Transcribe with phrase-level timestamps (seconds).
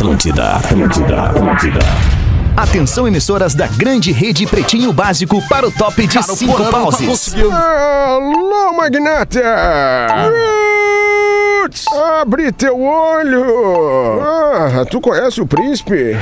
[0.00, 1.78] Atlântida, Atlântida, Atlântida.
[2.56, 7.34] Atenção, emissoras da grande rede Pretinho Básico para o top de cinco pauses.
[7.34, 9.42] Alô, magnata!
[11.70, 11.84] Roots!
[12.20, 13.44] Abre teu olho!
[14.22, 16.16] Ah, tu conhece o príncipe?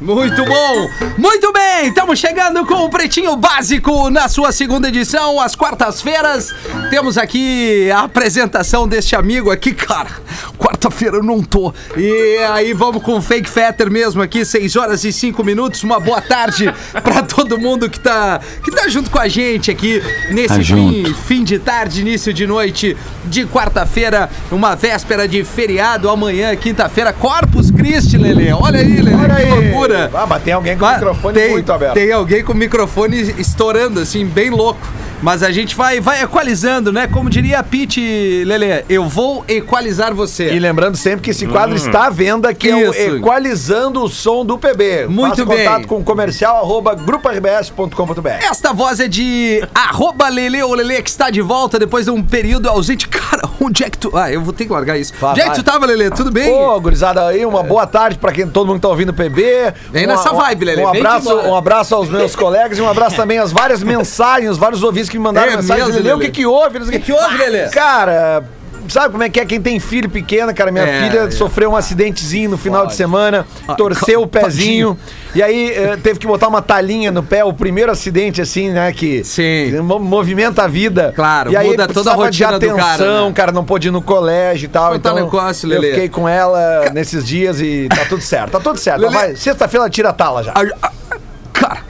[0.00, 0.88] Muito bom!
[1.18, 1.88] Muito bem!
[1.88, 6.54] Estamos chegando com o Pretinho Básico na sua segunda edição, às quartas-feiras.
[6.90, 10.08] Temos aqui a apresentação deste amigo aqui, cara.
[10.56, 11.72] Quarta-feira eu não tô.
[11.96, 15.82] E aí vamos com o Fake Fetter mesmo aqui, 6 horas e 5 minutos.
[15.82, 20.02] Uma boa tarde pra todo mundo que tá, que tá junto com a gente aqui
[20.30, 26.08] nesse Tá fim, fim de tarde, início de noite de quarta-feira, uma véspera de feriado,
[26.10, 28.52] amanhã, quinta-feira, Corpus Christi, Lele.
[28.52, 29.50] Olha aí, Lele, Olha que aí.
[29.70, 30.10] loucura.
[30.14, 31.94] Ah, mas tem alguém com o Mas microfone tem, muito aberto.
[31.94, 34.86] Tem alguém com o microfone estourando, assim, bem louco.
[35.22, 37.06] Mas a gente vai, vai equalizando, né?
[37.08, 40.50] Como diria a Pete, Lele, eu vou equalizar você.
[40.52, 43.16] E lembrando sempre que esse quadro está à venda, que é o Isso.
[43.16, 45.06] Equalizando o Som do PB.
[45.08, 45.64] Muito Faça bem.
[45.64, 48.28] contato com comercial arroba gruporbs.com.br.
[48.28, 52.22] Esta voz é de arroba Lele ou Lele que está de volta depois de um
[52.22, 53.08] período ausente.
[53.28, 54.16] Cara, onde é que tu.
[54.16, 55.12] Ah, eu vou ter que largar isso.
[55.20, 56.10] Vai, onde é que tu tava, Lele?
[56.10, 56.50] Tudo bem?
[56.52, 59.74] Ô, gurizada aí, uma boa tarde pra quem todo mundo que tá ouvindo o PB.
[59.90, 63.16] Vem Um- nessa vibe, Lelê, Um abraço, um abraço aos meus colegas e um abraço
[63.16, 65.86] também às várias mensagens, os vários ouvintes que me mandaram É mensagens.
[65.88, 66.78] mesmo, Lelê, o que que houve?
[66.78, 67.68] O que que houve, Lelê?
[67.68, 68.44] Cara,
[68.88, 70.70] sabe como é que é quem tem filho pequeno, cara?
[70.72, 71.30] Minha É, filha é.
[71.30, 74.94] sofreu um acidentezinho no final de semana, Ah, torceu o tadinho.
[74.94, 74.98] pezinho.
[75.34, 78.90] E aí eh, teve que botar uma talinha no pé, o primeiro acidente assim, né,
[78.92, 79.78] que Sim.
[79.82, 81.12] movimenta a vida.
[81.14, 83.32] Claro, e aí muda toda a precisava de rotina do cara, atenção, né?
[83.34, 84.96] cara, não pôde ir no colégio e tal.
[84.96, 85.90] Então negócio, eu Lelê?
[85.90, 88.52] fiquei com ela nesses dias e tá tudo certo.
[88.52, 89.00] Tá tudo certo.
[89.02, 90.52] Lelê- Sexta-feira tira a tala já.
[90.52, 90.92] A- a-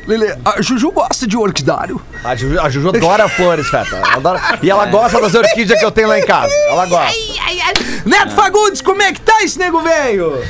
[0.08, 2.00] Lele, a Juju gosta de orquidário.
[2.24, 4.00] A Juju, a Juju adora flores, Feta.
[4.14, 6.52] Adora- E ela gosta das orquídeas que eu tenho lá em casa.
[6.70, 7.14] Ela gosta.
[8.06, 10.42] Neto Fagundes, como é que tá esse nego velho?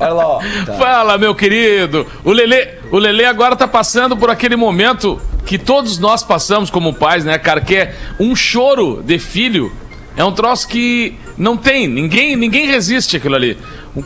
[0.00, 0.40] Olha lá, ó.
[0.78, 2.06] Fala, meu querido.
[2.24, 6.92] O Lelê, o Lelê agora tá passando por aquele momento que todos nós passamos como
[6.92, 7.60] pais, né, cara?
[7.60, 9.72] Que é um choro de filho.
[10.16, 13.56] É um troço que não tem, ninguém, ninguém resiste aquilo ali.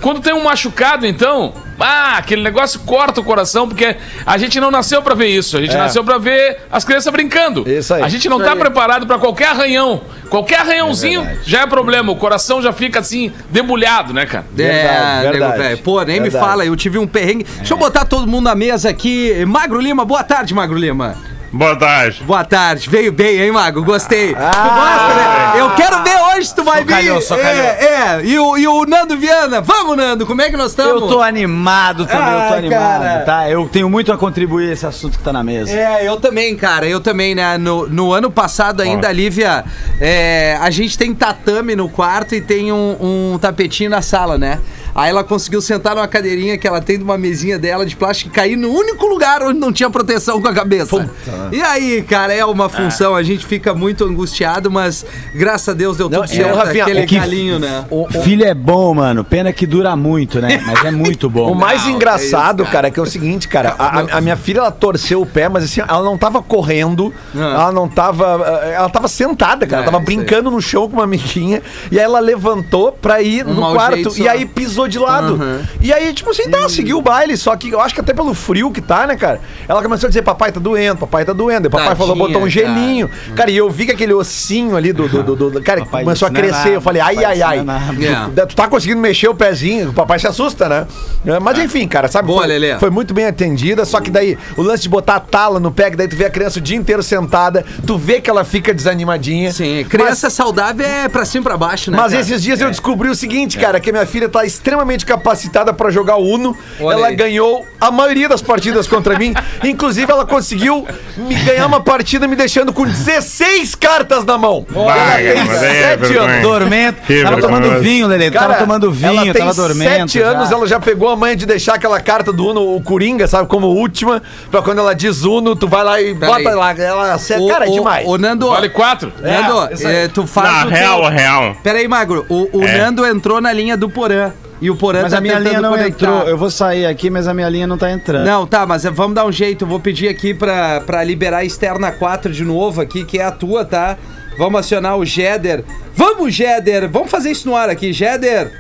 [0.00, 4.68] Quando tem um machucado, então, ah, aquele negócio corta o coração, porque a gente não
[4.68, 5.56] nasceu pra ver isso.
[5.56, 5.78] A gente É.
[5.78, 7.62] nasceu pra ver as crianças brincando.
[7.70, 8.02] Isso aí.
[8.02, 10.00] A gente não tá preparado pra qualquer arranhão.
[10.28, 12.10] Qualquer arranhãozinho já é problema.
[12.10, 14.44] O coração já fica assim, debulhado, né, cara?
[14.52, 15.58] Verdade, é, nego verdade.
[15.62, 15.78] velho.
[15.78, 16.44] Pô, nem me Verdade.
[16.44, 17.44] fala, eu tive um perrengue.
[17.58, 19.44] Deixa eu botar todo mundo na mesa aqui.
[19.46, 21.14] Magro Lima, boa tarde, Magro Lima.
[21.52, 22.22] Boa tarde.
[22.24, 22.90] Boa tarde.
[22.90, 23.82] Veio bem, hein, Mago?
[23.82, 24.34] Gostei.
[24.38, 24.50] Ah.
[24.50, 25.60] tu gosta, né?
[25.60, 27.22] Eu quero ver hoje tu vai vir.
[27.22, 27.62] socalhou.
[27.64, 28.20] É, é.
[28.24, 29.60] E o, e o Nando Viana.
[29.60, 31.02] Vamos, Nando, como é que nós estamos?
[31.02, 33.22] Eu tô animado também, eu tô Ah, animado, cara.
[33.24, 33.50] tá?
[33.50, 35.70] Eu tenho muito a contribuir esse assunto que tá na mesa.
[35.72, 37.56] É, eu também, cara, eu também, né?
[37.56, 39.64] No, no ano passado ainda, Lívia,
[40.00, 44.60] é, a gente tem tatame no quarto e tem um, um tapetinho na sala, né?
[44.96, 48.30] Aí ela conseguiu sentar numa cadeirinha que ela tem de uma mesinha dela de plástico
[48.30, 51.08] e cair no único lugar onde não tinha proteção com a cabeça.
[51.52, 55.98] E aí, cara, é uma função, a gente fica muito angustiado, mas graças a Deus
[55.98, 57.84] deu Não, tudo e, certo, ô, Rafinha, aquele galinho, né?
[57.90, 59.22] O, o- Filho é bom, mano.
[59.22, 60.62] Pena que dura muito, né?
[60.66, 61.52] Mas é muito bom.
[61.52, 64.06] o mais Não, engraçado, é isso, cara, é que é o seguinte, cara, a, a-
[64.18, 67.38] a minha filha ela torceu o pé, mas assim, ela não tava correndo, Ah.
[67.38, 68.60] ela não tava.
[68.64, 70.16] eh, Ela tava sentada, cara, É, ela tava isso aí.
[70.16, 73.96] brincando no chão com uma amiguinha, e aí ela levantou pra ir Um no quarto,
[73.96, 75.34] jeito e aí pisou de lado.
[75.34, 75.60] Aham.
[75.80, 78.34] E aí, tipo assim, tá, seguiu o baile, só que eu acho que até pelo
[78.34, 79.40] frio que tá, né, cara?
[79.68, 81.66] Ela começou a dizer, papai tá doendo, papai tá doendo.
[81.68, 82.50] E papai Tadinha, falou, botou um cara.
[82.50, 83.10] gelinho.
[83.34, 83.50] Cara.
[83.50, 85.08] e eu vi que aquele ossinho ali do.
[85.08, 86.56] do, do, do- cara, Papai começou a é crescer.
[86.58, 87.62] nada, eu falei, ai, ai, ai.
[87.62, 88.40] não é.
[88.42, 88.46] É.
[88.46, 90.86] Tu tá conseguindo mexer o pezinho, o papai se assusta, né?
[91.26, 92.26] É, Mas enfim, cara, sabe?
[92.28, 92.78] Boa, foi, Lelê.
[92.78, 95.90] foi muito bem atendida, só que daí o lance de botar a tala no pé,
[95.90, 98.72] que daí tu vê a criança o dia inteiro sentada, tu vê que ela fica
[98.72, 99.52] desanimadinha.
[99.52, 101.96] Sim, Mas- criança saudável é pra cima e pra baixo, né?
[101.96, 102.22] mas cara?
[102.22, 104.75] esses dias eu descobri o seguinte, cara, que a minha filha tá extremamente
[105.06, 106.56] capacitada pra jogar Uno.
[106.80, 107.16] Olha ela aí.
[107.16, 109.34] ganhou a maioria das partidas contra mim.
[109.64, 114.66] Inclusive, ela conseguiu me ganhar uma partida me deixando com 16 cartas na mão.
[114.68, 116.30] Vai, ela tem mas aí é 7 vergonha.
[116.30, 116.42] anos.
[116.42, 117.02] Dormento.
[117.06, 118.30] Que Tava tomando vinho, Lelê.
[118.30, 119.90] Cara, Tava tomando vinho, ela tem tava dormendo.
[120.10, 123.26] sete anos, ela já pegou a manha de deixar aquela carta do Uno, o Coringa,
[123.26, 126.54] sabe, como última, pra quando ela diz Uno, tu vai lá e Pera bota aí.
[126.54, 126.72] lá.
[126.76, 128.06] Ela, cê- Ô, cara, é demais.
[128.06, 129.12] Ô, Nando, Vale quatro?
[129.20, 129.94] Nando, isso aí.
[129.96, 131.10] é, tu faz Na o real, teu...
[131.10, 131.56] real.
[131.62, 132.26] Pera aí, Magro.
[132.28, 132.78] O, o É.
[132.78, 134.32] Nando entrou na linha do Porã.
[134.60, 136.06] E o Porã Mas tá a minha linha não conectar.
[136.06, 136.28] entrou.
[136.28, 138.24] Eu vou sair aqui, mas a minha linha não tá entrando.
[138.24, 139.64] Não, tá, mas vamos dar um jeito.
[139.64, 143.24] Eu vou pedir aqui pra, pra liberar a externa 4 de novo aqui, que é
[143.24, 143.98] a tua, tá?
[144.38, 145.62] Vamos acionar o Jeder.
[145.94, 146.88] Vamos, Jeder!
[146.88, 148.50] Vamos fazer isso no ar aqui, Jeder!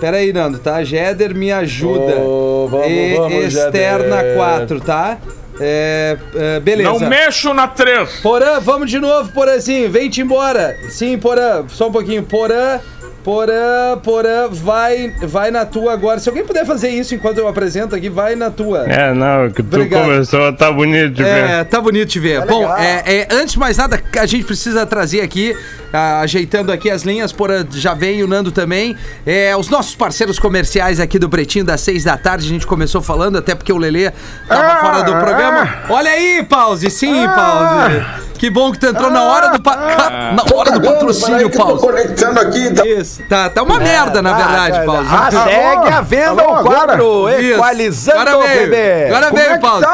[0.00, 0.84] Pera aí, Nando, tá?
[0.84, 2.16] Jeder, me ajuda.
[2.16, 4.36] Ô, vamos, E- vamos, externa Jeder.
[4.36, 5.16] 4, tá?
[5.58, 6.90] É, é, beleza.
[6.90, 8.20] Não mexo na três.
[8.20, 9.90] Porã, vamos de novo, Porãzinho.
[9.90, 10.76] Vem-te embora.
[10.90, 11.64] Sim, Porã.
[11.68, 12.22] Só um pouquinho.
[12.22, 12.78] Porã.
[13.26, 16.20] Porã, Porã, vai, vai na tua agora.
[16.20, 18.84] Se alguém puder fazer isso enquanto eu apresento aqui, vai na tua.
[18.88, 20.04] É, não, que tu Obrigado.
[20.04, 21.50] começou, tá bonito de ver.
[21.50, 22.46] É, tá bonito de ver.
[22.46, 25.56] Bom, é, é, antes de mais nada, a gente precisa trazer aqui,
[25.92, 28.96] ah, ajeitando aqui as linhas, por já vem o Nando também,
[29.26, 33.02] é, os nossos parceiros comerciais aqui do Pretinho, das seis da tarde, a gente começou
[33.02, 34.12] falando, até porque o Lelê
[34.46, 35.68] tava Ah, fora do programa.
[35.90, 38.06] Olha aí, Pause, sim, Pause.
[38.38, 41.80] Que bom que tu entrou na hora do, pa- ca- na hora do patrocínio, Pause.
[41.80, 42.86] conectando aqui, tá?
[42.86, 45.08] Isso, tá, tá uma merda, na verdade, Pause.
[45.10, 47.54] Ah, segue a venda Alô, o quadro Isso.
[47.54, 49.06] Equalizando Agora o veio, bebê.
[49.06, 49.86] agora Como veio, é que Pause.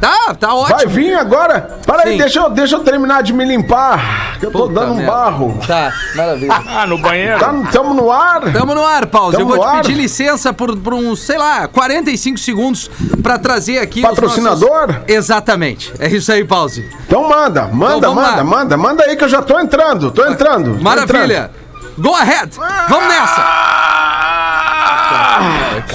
[0.00, 0.34] Tá?
[0.34, 0.76] Tá, ótimo.
[0.76, 1.78] Vai vir agora?
[1.86, 2.08] Para Sim.
[2.10, 4.96] aí, deixa eu, deixa eu terminar de me limpar, que eu tô Puta dando um
[4.96, 5.12] merda.
[5.12, 5.58] barro.
[5.66, 6.48] Tá, maravilha.
[6.78, 7.38] Ah, no banheiro.
[7.40, 8.52] Tá, tamo no ar?
[8.52, 9.36] Tamo no ar, Pause.
[9.38, 9.82] Tamo Eu vou te ar.
[9.82, 12.90] pedir licença por, por uns, sei lá, 45 segundos
[13.22, 14.00] pra trazer aqui.
[14.00, 14.86] os Patrocinador?
[14.88, 15.92] nossos- Exatamente.
[15.98, 16.88] É isso aí, Pause.
[17.06, 18.44] Então manda, manda, Então, manda, lá.
[18.44, 20.76] manda, manda aí que eu já tô entrando, tô entrando.
[20.76, 21.50] tô Maravilha.
[21.98, 22.50] Go ahead.
[22.88, 23.97] Vamos nessa.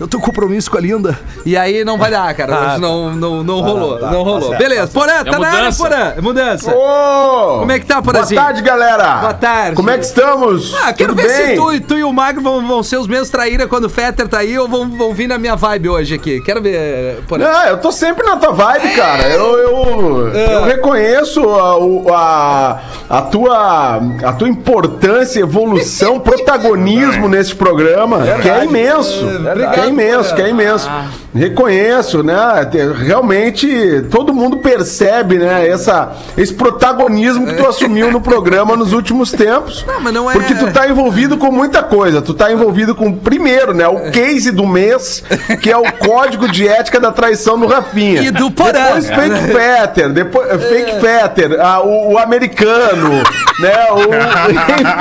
[0.00, 1.18] Eu tenho compromisso com a Linda.
[1.44, 2.56] E aí não vai dar, cara.
[2.74, 3.98] Ah, não, não, não rolou.
[3.98, 4.48] tá, não tá rolou.
[4.48, 5.82] certo, Beleza, Porã, tá na área, mudança.
[5.82, 6.14] Porã.
[6.16, 6.74] É Mudança.
[6.74, 7.58] Ô!
[7.60, 8.40] Como é que tá, Boa Porazinho?
[8.40, 9.16] tarde, galera.
[9.18, 9.76] Boa tarde.
[9.76, 10.74] Como é que estamos?
[10.82, 11.56] Ah, quero Tudo ver se bem?
[11.56, 14.26] tu, e- tu e o Magro vão, vão ser os mesmos traíra quando o Fetter
[14.26, 16.40] tá aí ou vão, vão vir na minha vibe hoje aqui.
[16.40, 17.44] Quero ver, Porã.
[17.44, 19.28] Não, eu tô sempre na tua vibe, cara.
[19.28, 20.54] Eu, eu, É.
[20.54, 21.76] eu reconheço a,
[22.16, 22.80] a,
[23.18, 29.26] a tua, a tua importância, evolução, protagonismo nesse programa, que é imenso.
[29.26, 29.74] Verdade.
[29.74, 30.90] que é imenso, que é imenso.
[31.34, 32.64] Reconheço, né?
[32.70, 35.68] Te- Realmente todo mundo percebe, né?
[35.68, 39.84] Essa, esse protagonismo que tu assumiu no programa nos últimos tempos.
[39.86, 42.20] Não, mas não é- Porque tu tá envolvido com muita coisa.
[42.22, 43.86] Tu tá envolvido com, primeiro, né?
[43.86, 45.22] O case do mês,
[45.62, 48.22] que é o código de ética da traição do Rafinha.
[48.22, 48.72] E do Porã.
[48.72, 53.22] Depois Fake Fetter, depois Fake Fetter, ah, o, o americano,
[53.60, 53.86] né?
[53.92, 53.98] O,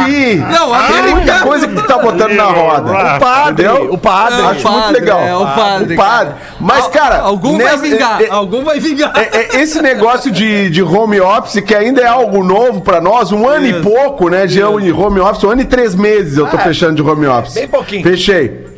[0.08, 0.36] enfim.
[0.38, 1.46] Não, Tem muita americano.
[1.48, 2.92] coisa que tu tá botando na roda.
[2.92, 3.94] O padre, Entendeu?
[3.94, 4.42] o padre.
[4.42, 5.20] Acho o muito padre, legal.
[5.22, 6.34] é, o padre, O padre.
[6.60, 7.20] Mas, cara.
[7.20, 8.22] Algum nessa- vai vingar.
[8.22, 9.12] é- é- algum vai vingar.
[9.16, 13.32] é- é- esse negócio de, de home office, que ainda é algo novo pra nós,
[13.32, 16.58] um ano e pouco, né, de home office, um ano e três meses eu tô
[16.58, 17.54] fechando de home office.
[17.54, 18.04] bem pouquinho.
[18.04, 18.69] Fechei.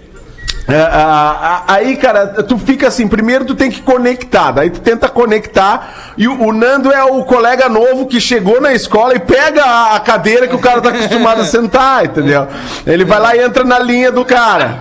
[0.71, 0.89] É,
[1.67, 6.27] aí, cara, tu fica assim, primeiro tu tem que conectar, daí tu tenta conectar, e
[6.27, 9.99] o, o Nando é o colega novo que chegou na escola e pega a, a
[9.99, 12.47] cadeira que o cara tá acostumado a sentar, entendeu?
[12.85, 14.79] Ele vai lá e entra na linha do cara.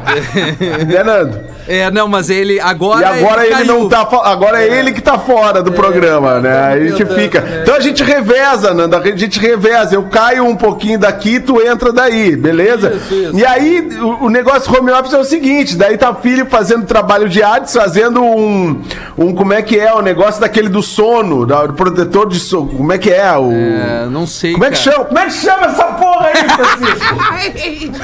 [0.86, 1.40] né, Nando?
[1.70, 3.00] É, não, mas ele agora.
[3.00, 3.66] E agora ele, caiu.
[3.66, 4.00] não tá.
[4.24, 6.62] Agora é ele que tá fora do programa, né?
[6.66, 7.38] Aí a gente Deus, fica.
[7.38, 7.60] é.
[7.62, 8.98] Então a gente reveza, Nanda.
[8.98, 9.94] A gente reveza.
[9.94, 12.90] Eu caio um pouquinho daqui, tu entra daí, beleza?
[12.94, 13.38] Isso, isso.
[13.38, 17.28] E aí o, o negócio home office é o seguinte: daí tá filho fazendo trabalho
[17.28, 18.82] de artes, fazendo um.
[19.16, 19.92] um como é que é?
[19.94, 22.66] O negócio daquele do sono, da- do protetor de sono.
[22.68, 23.32] Como é que é?
[23.36, 23.52] O.
[23.52, 24.52] É, não sei.
[24.54, 24.92] Como é que cara.
[24.96, 25.04] chama?
[25.04, 28.00] Como é que chama essa porra aí, Francisco?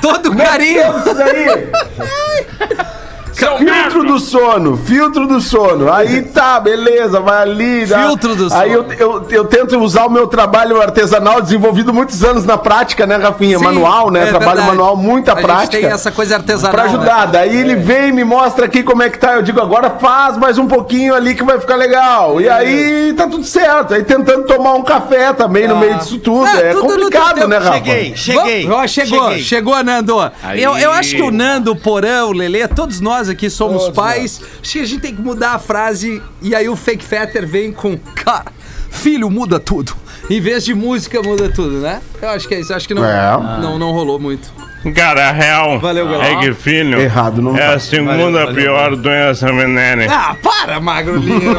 [0.00, 0.98] Todo carinho.
[0.98, 1.46] isso daí?
[3.36, 5.92] São Filtro do sono, filtro do sono.
[5.92, 7.84] Aí tá, beleza, vai ali.
[7.84, 8.94] dá- Filtro do Aí eu, sono.
[8.98, 13.58] eu, eu tento usar o meu trabalho artesanal, desenvolvido muitos anos na prática, né, Rafinha?
[13.58, 14.22] Sim, manual, né?
[14.22, 14.68] é trabalho verdade.
[14.68, 15.76] manual, muita A gente prática.
[15.82, 16.72] tem essa coisa artesanal.
[16.74, 17.32] Pra ajudar, né?
[17.32, 19.34] daí ele vem e me mostra aqui como é que tá.
[19.34, 22.40] Eu digo, agora faz mais um pouquinho ali que vai ficar legal.
[22.40, 23.92] E aí tá tudo certo.
[23.92, 26.46] Aí tentando tomar um café também no meio disso tudo.
[26.46, 27.72] Ah, é tudo complicado, né, Rafa?
[27.74, 28.62] Cheguei, cheguei.
[28.66, 29.42] Vamos- ó, chegou, cheguei.
[29.42, 30.16] chegou, Nando.
[30.42, 30.62] Aí.
[30.62, 34.40] Eu, eu acho que o Nando, o Porã, o Lelê, todos nós aqui somos pais.
[34.62, 37.72] Acho que a gente tem que mudar a frase e aí o Fake Fetter vem
[37.72, 38.46] com, cara,
[38.90, 39.92] filho muda tudo.
[40.28, 42.00] Em vez de música muda tudo, né?
[42.20, 43.36] Eu acho que é isso, acho que não, É.
[43.60, 44.50] não, não rolou muito.
[44.94, 50.06] Cara, a real Valeu, é que filho Errado, não é a segunda pior doença venene.
[50.08, 51.56] Ah, para, Magro Lima.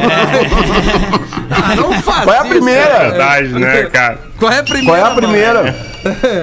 [1.50, 2.86] ah, não faz Qual é a isso, primeira?
[2.86, 3.08] cara.
[3.10, 4.18] Verdade, né, cara?
[4.38, 4.86] Qual é a primeira?
[4.86, 5.76] Qual é a primeira?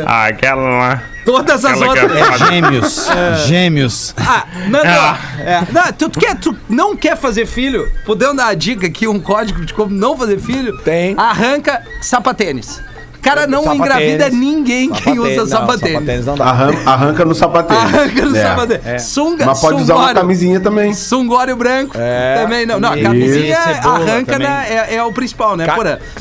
[0.05, 1.03] Ah, aquela lá.
[1.25, 2.11] Todas as que outras.
[2.11, 2.45] é foda.
[2.51, 3.07] Gêmeos.
[3.47, 4.13] Gêmeos.
[4.17, 4.91] Ah, não, não.
[4.91, 5.17] Ah.
[5.39, 5.61] É.
[5.71, 7.91] Não, tu, tu quer, tu não quer fazer filho?
[8.05, 10.77] Podemos dar a dica aqui, um código de como não fazer filho?
[10.83, 11.15] Tem.
[11.17, 12.81] Arranca sapatênis.
[13.25, 13.85] Cara, não Sapatênis.
[14.13, 15.93] engravida ninguém quem usa sapatênis.
[15.95, 16.45] sapatênis não dá.
[16.45, 17.83] Arran- arranca no sapateiro.
[17.83, 18.41] Arranca no É.
[18.43, 19.01] sapatênis.
[19.03, 20.21] Sunga, Mas pode usar uma sungório.
[20.21, 20.93] camisinha também.
[20.93, 21.97] Sungório branco.
[21.99, 22.41] É.
[22.43, 22.79] Também não.
[22.79, 25.75] Não, a camisinha Cebola arranca na- é, é o principal, né, Ca-?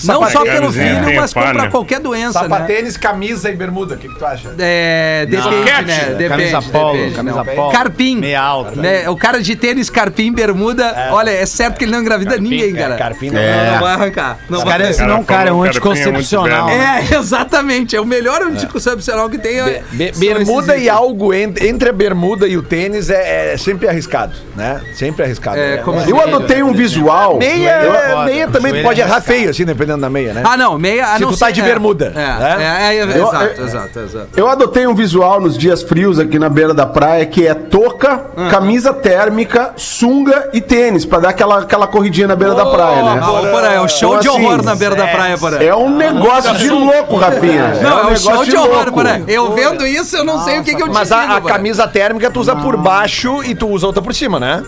[0.05, 1.59] Não só sapatênis pelo filho, mas como falha.
[1.61, 2.49] pra qualquer doença, né?
[2.49, 4.49] Sapatênis, camisa e bermuda, o que, que tu acha?
[4.59, 5.83] É, depende, Soquete.
[5.85, 6.05] né?
[6.17, 6.29] Depende.
[6.29, 7.15] Camisa polo, depende.
[7.17, 7.55] camisa Não.
[7.55, 7.71] polo.
[7.73, 8.17] Carpim.
[8.17, 8.81] Meia alta.
[8.81, 9.09] Né?
[9.11, 12.97] O cara de tênis, carpim, bermuda, olha, é certo que ele não engravida ninguém, cara.
[12.97, 13.41] Carpim não.
[13.41, 13.73] É.
[13.73, 14.39] Não vai arrancar.
[14.49, 14.91] Não Esse vai cara, arrancar.
[14.91, 16.67] esse não, cara, é um é anticoncepcional.
[16.69, 16.94] velho.
[17.01, 17.97] É, exatamente.
[17.97, 19.61] É o melhor anticoncepcional que tem.
[19.61, 23.89] é- Be- bermuda e algo en- entre a bermuda e o tênis é, é sempre
[23.89, 24.81] arriscado, né?
[24.95, 25.59] Sempre arriscado.
[25.59, 26.11] É, como assim?
[26.11, 27.39] Eu adotei um visual.
[27.39, 28.59] Meia, é meia foda.
[28.59, 30.43] também tu pode é errar feio, assim, dependendo da meia, né?
[30.45, 31.15] Ah, não, meia.
[31.17, 31.65] Se não tu tá de é.
[31.65, 32.57] bermuda, É, né?
[32.61, 34.29] é, é, Eu- exato, eu- exato, exato.
[34.37, 38.27] Eu adotei um visual nos dias frios aqui na beira da praia que é touca,
[38.37, 38.49] Ah.
[38.51, 43.21] camisa térmica, sunga e tênis, pra dar aquela, aquela corridinha na beira da praia, né?
[43.23, 45.59] Ah, é o show Então, de assim, horror na beira da praia, Porã.
[45.63, 47.75] É um negócio de louco, Rafinha.
[47.83, 48.93] Não, é um um show negócio de horror, louco.
[48.93, 49.21] Porã.
[49.27, 51.53] Eu vendo isso, eu não sei o que, que eu te Mas a, digo, a
[51.53, 54.63] camisa térmica tu usa por baixo e tu usa outra por cima, né?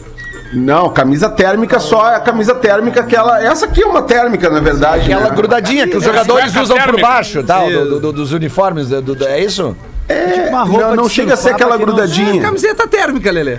[0.53, 3.43] Não, camisa térmica só é a camisa térmica que ela.
[3.45, 5.03] Essa aqui é uma térmica, na verdade.
[5.13, 5.37] Aquela né?
[5.37, 9.03] grudadinha que os jogadores cueca usam por baixo, tal, do- do- do- dos uniformes, do-
[9.03, 9.77] do- é isso?
[10.09, 12.41] É, uma roupa não, não chega a ser aquela não- grudadinha.
[12.41, 13.59] Camiseta térmica, Lelê.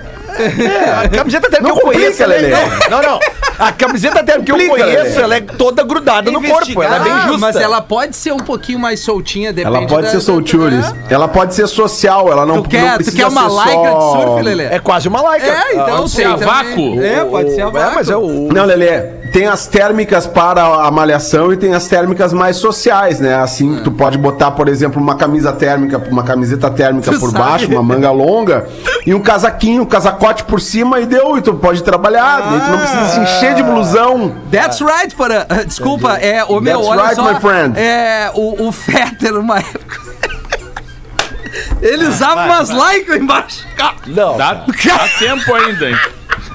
[1.03, 2.55] A camiseta térmica Não que eu conheço, ela é- Lelê.
[2.89, 3.19] Não, não.
[3.59, 5.21] A camiseta térmica que eu conheço, Lelê.
[5.21, 6.81] ela é toda grudada no corpo.
[6.83, 7.39] Ela é bem Ah, justa.
[7.39, 10.85] Mas ela pode ser um pouquinho mais soltinha, depende Ela pode da- ser da- soltures.
[11.09, 14.01] Ela pode ser social, ela não, Tu quer, não tu precisa quer uma lycra de
[14.01, 14.63] só- surf, Lelê?
[14.65, 15.47] É quase uma laica.
[15.47, 17.01] É, então Pode ser a vácuo.
[17.01, 17.91] É, pode ser a vácuo.
[17.91, 18.49] É, mas é o...
[18.53, 19.01] Não, Lelê,
[19.33, 23.35] tem as térmicas para a malhação e tem as térmicas mais sociais, né?
[23.35, 27.43] Assim, tu pode botar, por exemplo, uma camisa térmica, uma camiseta térmica Tu por sabe?
[27.43, 28.67] baixo, uma manga longa
[29.05, 32.67] e um casaquinho, um casacote por cima e deu, e tu pode trabalhar, daí tu
[32.71, 34.35] não precisa se encher de blusão.
[34.51, 35.45] That's right, para.
[35.65, 37.33] Desculpa, é o meu, That's olha right, só.
[37.33, 37.79] my friend.
[37.79, 40.07] É o, o Fetter, uma época.
[41.81, 43.65] Ele usava umas lycra embaixo.
[44.07, 44.37] Não.
[44.37, 45.97] Dá, dá tempo ainda, hein?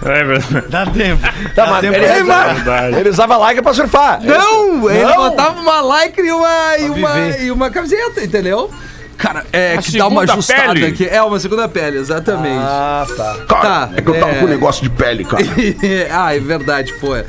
[0.05, 0.67] É verdade.
[0.69, 1.23] Dá tempo.
[1.23, 4.21] Tá, Dá mas tempo ele, pra- ele, usava laica pra surfar.
[4.21, 5.17] Não, ele Não?
[5.31, 8.69] botava uma lycra e uma, e uma, e uma camiseta, entendeu?
[9.17, 10.87] Cara, é A que dá uma ajustada pele.
[10.87, 11.07] aqui.
[11.07, 12.59] É uma segunda pele, exatamente.
[12.59, 13.37] Ah, tá.
[13.49, 14.41] Cara, Tá, é que eu tava é.
[14.41, 15.43] com um negócio de pele, cara.
[16.13, 17.15] ah, é verdade, pô.
[17.15, 17.25] É,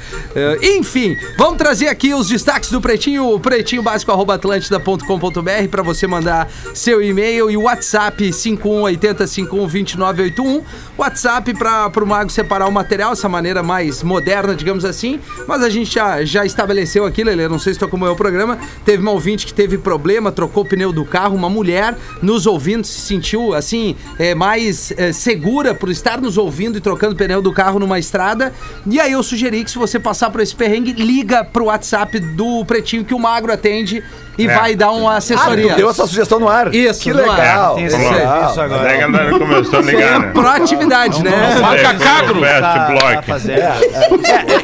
[0.77, 6.07] enfim, vamos trazer aqui os destaques do Pretinho, o pretinho básico arroba atlântida.com.br para você
[6.07, 10.61] mandar seu e-mail e o WhatsApp 5180512981.
[10.97, 15.19] WhatsApp para o Mago separar o material, essa maneira mais moderna, digamos assim.
[15.47, 18.57] Mas a gente já, já estabeleceu aqui, Lele, não sei se tu acompanhou o programa.
[18.85, 21.73] Teve uma ouvinte que teve problema, trocou o pneu do carro, uma mulher
[22.22, 27.15] nos ouvindo se sentiu assim, é, mais é, segura por estar nos ouvindo e trocando
[27.15, 28.53] pneu do carro numa estrada.
[28.86, 32.63] E aí eu sugeri que se você passar por esse perrengue, liga pro WhatsApp do
[32.65, 34.03] Pretinho que o Magro atende
[34.37, 34.53] e É.
[34.53, 35.69] vai dar uma Ah, assessoria.
[35.69, 36.73] tu deu essa sugestão no ar.
[36.73, 37.75] Isso, Que legal.
[37.75, 38.97] Tem esse serviço Daí a agora.
[38.97, 40.31] galera começou a ligar, né?
[40.33, 41.31] Proatividade, né?
[41.61, 42.41] Marca Cagro.
[42.41, 43.25] Tá- tá Block.
[43.27, 43.61] fazendo.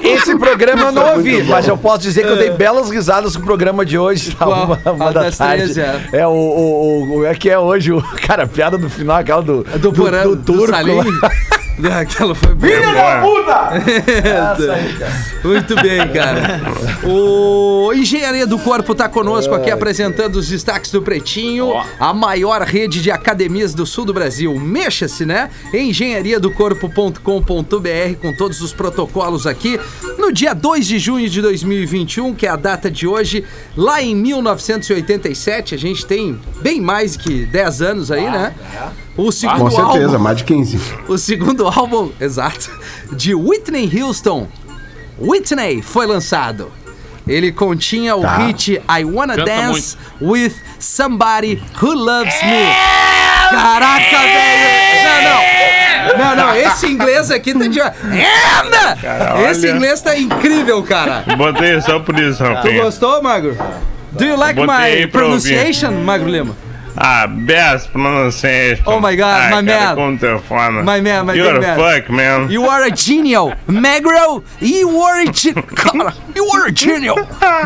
[0.03, 3.41] Esse programa eu não ouvi, mas eu posso dizer que eu dei belas risadas com
[3.43, 4.47] o programa de hoje, tá?
[4.47, 5.73] Uma, uma A da das tarde.
[5.73, 5.99] três, é.
[6.13, 8.01] É o, o, o- É que é hoje, o.
[8.25, 9.63] Cara, a piada do final, aquela do.
[9.63, 10.71] Do, Porã, do, turco.
[10.73, 10.99] Salim.
[12.01, 12.53] Aquela foi.
[12.59, 13.69] Filha da puta!
[15.47, 16.59] Muito bem, cara.
[17.05, 23.01] O Engenharia do Corpo tá conosco aqui apresentando os destaques do Pretinho, a maior rede
[23.01, 24.57] de academias do sul do Brasil.
[24.59, 25.49] Mexa-se, né?
[25.73, 29.79] engenhariadocorpo.com.br com todos os protocolos aqui.
[30.17, 33.43] No dia 2 de junho de 2021, que é a data de hoje,
[33.75, 38.53] lá em 1987, a gente tem bem mais que 10 anos aí, né?
[39.17, 40.79] O segundo Com certeza, álbum mais de 15.
[41.07, 42.69] o segundo álbum, exato,
[43.11, 44.47] de Whitney Houston,
[45.19, 46.71] Whitney, foi lançado.
[47.29, 48.37] Ele continha o Tá.
[48.37, 52.65] hit I Wanna Canta Dance with Somebody Who Loves Me.
[53.51, 55.03] Caraca, velho!
[55.05, 55.59] Não, não.
[56.17, 57.79] Não, não, esse inglês aqui tá de.
[57.79, 58.97] Anda!
[59.01, 61.23] Cara, Esse inglês tá incrível, cara.
[61.37, 62.83] Botei só por isso, Tu Rafinha.
[62.83, 63.55] gostou, Magro?
[64.11, 66.55] Do you like Botei my pronunciation, Magro Lima?
[66.97, 68.83] Ah, best pronunciation.
[68.85, 69.97] Oh my God, my man.
[69.97, 70.83] É.
[70.83, 71.77] My man, my You're man.
[71.77, 72.51] fuck, man.
[72.51, 74.43] You are a genial, Magro.
[74.61, 75.63] You are a genial.
[75.75, 77.15] Cara, you are a genial,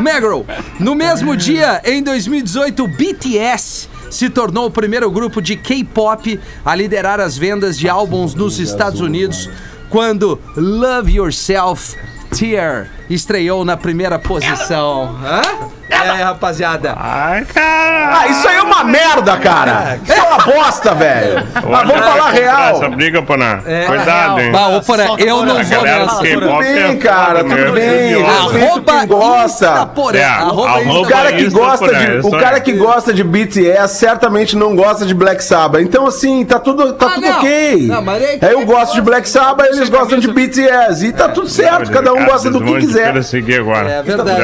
[0.02, 0.46] Magro.
[0.80, 7.20] No mesmo dia, em 2018, BTS se tornou o primeiro grupo de K-pop a liderar
[7.20, 9.50] as vendas de álbuns nos Estados Unidos
[9.90, 11.96] quando Love Yourself
[12.38, 15.16] Tear estreou na primeira posição.
[15.24, 15.42] Hã?
[15.90, 16.96] É, rapaziada.
[17.00, 18.20] Ai, cara.
[18.20, 20.00] Ah, isso aí é uma merda, cara.
[20.04, 21.44] Isso é uma bosta, velho.
[21.70, 22.76] Mas vamos falar real.
[22.76, 23.60] Essa briga, Porã.
[23.66, 24.52] É, Cuidado, hein?
[24.52, 24.82] Bah, ô,
[25.18, 26.22] eu não vou nessa.
[26.22, 28.14] do Tudo bem, é cara, tudo bem.
[28.24, 29.90] Arroba gosta.
[30.16, 30.44] É,
[30.92, 35.06] O cara que gosta de, isso o cara que gosta de BTS certamente não gosta
[35.06, 35.82] de Black Sabbath.
[35.82, 37.38] Então assim, tá tudo, tá Ah, tudo não.
[37.38, 37.88] ok.
[37.88, 41.48] Não, mas aí- eu gosto de Black Sabbath, eles gostam de BTS e tá tudo
[41.50, 43.22] certo, cada um gosta do que quiser.
[43.24, 43.90] Seguir agora.
[43.90, 44.42] É verdade.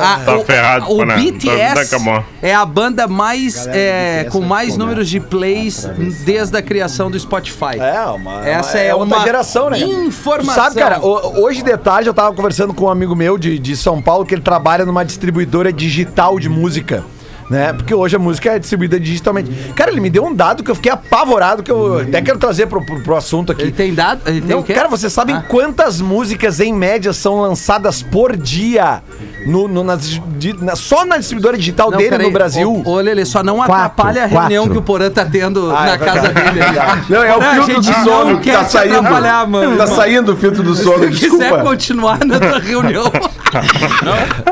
[0.00, 1.96] Ah, Tá o- ferrado, o BTS
[2.42, 5.86] é a banda mais é, com mais números de plays
[6.24, 7.78] desde a criação do Spotify.
[7.78, 9.78] É, uma, Essa é outra uma geração, né?
[9.78, 10.64] informação.
[10.64, 13.76] Sabe, cara, ho- hoje de tarde eu tava conversando com um amigo meu de, de
[13.76, 17.04] São Paulo que ele trabalha numa distribuidora digital de música.
[17.50, 17.74] Né?
[17.74, 19.50] Porque hoje a música é distribuída digitalmente.
[19.74, 22.66] Cara, ele me deu um dado que eu fiquei apavorado, que eu até quero trazer
[22.68, 23.60] pro, pro, pro assunto aqui.
[23.64, 24.22] Ele tem dado?
[24.26, 24.72] Ele tem Não, o quê?
[24.72, 25.44] cara, vocês sabem Ah.
[25.46, 29.02] quantas músicas em média são lançadas por dia
[29.46, 32.26] no, no- nas di- na- só na distribuidora digital Não, dele peraí.
[32.26, 32.82] no Brasil?
[32.84, 34.72] Ô, ô, Lelê, só não Quatro, atrapalha a reunião quatro.
[34.72, 36.62] que o Porã tá tendo Ah, na é casa dele.
[36.62, 37.04] ali.
[37.08, 38.96] Não, é o Porã, a filtro do sono não que tá saindo.
[38.98, 39.76] atrapalhar, mano.
[39.76, 41.58] Tá saindo o filtro do sono, Se quiser desculpa.
[41.62, 43.04] continuar na tua reunião.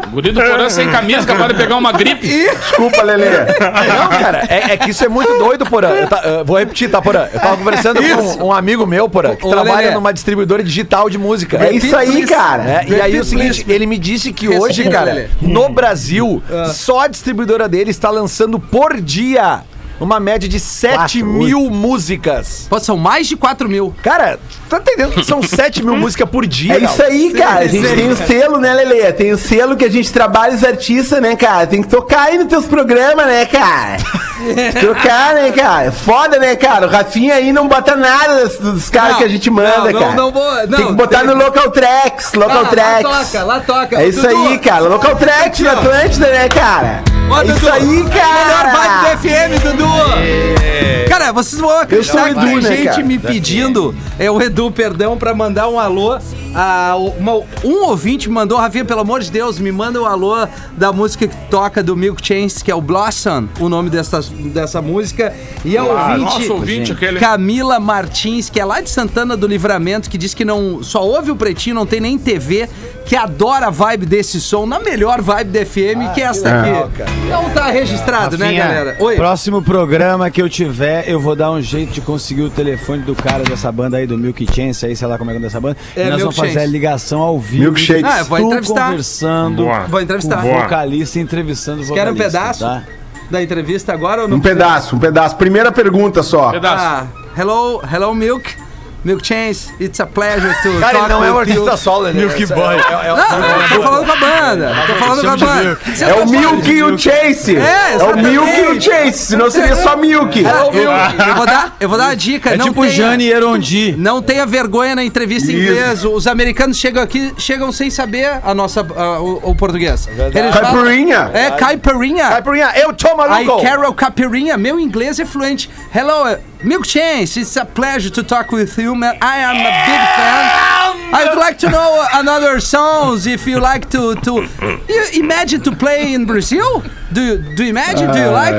[0.06, 2.28] O guri do Porã sem camisa, acabou de pegar uma gripe.
[2.28, 3.30] Desculpa, Lelê.
[3.30, 5.88] Não, cara, é, é que isso é muito doido, Porã.
[5.88, 7.26] Eu ta- eu vou repetir, tá, Porã?
[7.32, 8.00] Eu tava conversando
[8.38, 9.94] com um amigo meu, Porã, que Ô, trabalha Lelê.
[9.94, 11.56] numa distribuidora digital de música.
[11.64, 12.62] É isso aí, cara.
[12.62, 17.08] É, e aí o seguinte, ele me disse que Respira, cara, no Brasil, só a
[17.08, 19.62] distribuidora dele está lançando por dia
[20.04, 22.66] uma média de 7 Quatro, mil músicas.
[22.68, 23.94] Pô, são mais de 4 mil.
[24.02, 26.74] Cara, tá entendendo que são 7 mil músicas por dia?
[26.74, 27.60] É isso aí, cara.
[27.60, 29.12] A gente tem o selo, né, Lelê?
[29.12, 31.66] Tem o selo que a gente trabalha os artistas, né, cara?
[31.66, 33.96] Tem que tocar aí nos teus programas, né, cara?
[34.80, 35.92] tocar, né, cara?
[35.92, 36.86] Foda, né, cara?
[36.86, 39.92] O Rafinha aí não bota nada dos, dos caras Não, que a gente não, manda,
[39.92, 40.14] não, cara.
[40.14, 43.02] não vou- não, tem que botar tem- no Local Tracks, Local Ah, lá Tracks.
[43.30, 44.02] toca, lá toca.
[44.02, 44.80] É isso Dudu, aí, cara.
[44.88, 47.02] Local Tracks na Atlântida, né, cara?
[47.32, 48.44] Ó, é Dudu, isso aí, cara.
[48.44, 51.08] Melhor vibe do FM, Dudu.
[51.08, 53.04] Cara, vocês vão acreditar Eu sou o que tem né, gente cara?
[53.04, 56.18] me pedindo, é o Edu, perdão, pra mandar um alô.
[56.54, 60.46] A uma- um ouvinte me mandou, Rafinha, pelo amor de Deus, me manda um alô
[60.76, 64.80] da música que toca do Milk Chains, que é o Blossom, o nome dessa, dessa
[64.82, 65.32] música.
[65.64, 66.50] E a Ah, ouvinte...
[66.52, 67.18] ouvinte, aquele.
[67.20, 71.30] Camila Martins, que é lá de Santana do Livramento, que diz que não só ouve
[71.30, 72.68] o Pretinho, não tem nem TV,
[73.06, 77.02] que adora a vibe desse som, na melhor vibe da FM, que é esta aqui.
[77.26, 78.96] Então tá registrado, né, Rafinha, galera?
[79.00, 79.16] Oi.
[79.16, 83.14] Próximo programa que eu tiver, eu vou dar um jeito de conseguir o telefone do
[83.14, 85.60] cara dessa banda aí, do Milk Chance, aí, sei lá como é que é dessa
[85.60, 85.76] banda.
[85.96, 87.64] É, e nós Milk vamos fazer a ligação ao vivo.
[87.64, 88.04] Milkshakes.
[88.04, 88.90] Ah, vou entrevistar.
[88.90, 89.80] conversando Boa.
[89.80, 90.44] Vou entrevistar.
[90.44, 92.38] o vocalista entrevistando o Vocês querem vocalista.
[92.38, 92.82] um pedaço tá?
[93.30, 94.36] da entrevista agora ou não?
[94.36, 95.36] Um pedaço, um pedaço.
[95.36, 96.50] Primeira pergunta só.
[96.50, 96.84] Pedaço.
[96.84, 98.61] Ah, hello, hello, Milk.
[99.04, 102.12] Milk Chance, it's a pleasure to Cara, ele talk não é um artista solo, né?
[102.12, 102.76] Milk Boy.
[102.76, 104.72] É, é, Não, eu tô falando com a banda.
[104.86, 105.78] Tô falando com a banda.
[106.00, 107.56] É o não Milk e o Chase.
[107.56, 108.80] É, É o Milk e o.
[108.80, 109.18] Chase.
[109.18, 110.40] Senão seria só Milk.
[110.42, 112.50] Eu, vou dar, eu vou dar uma dica.
[112.50, 113.94] É não tipo tenha- Jane e Erondi.
[113.98, 116.04] Não tenha vergonha na entrevista em inglês.
[116.04, 120.08] Os americanos chegam aqui, chegam sem saber a nossa, o, o português.
[120.32, 121.30] Caipirinha.
[121.34, 122.28] É, caipirinha.
[122.28, 123.62] Caipirinha, eu tô Aí, maluco!
[123.62, 125.68] Carol Capirinha, meu inglês é fluente.
[125.94, 129.18] Hello, Milk Chance, it's a pleasure to talk with you, man.
[129.20, 131.14] I am a big fan.
[131.14, 134.48] I'd like to know uh, another songs if you like to to
[134.88, 136.82] you imagine to play in Brazil.
[137.12, 138.12] Do you do you imagine?
[138.12, 138.54] Do you like?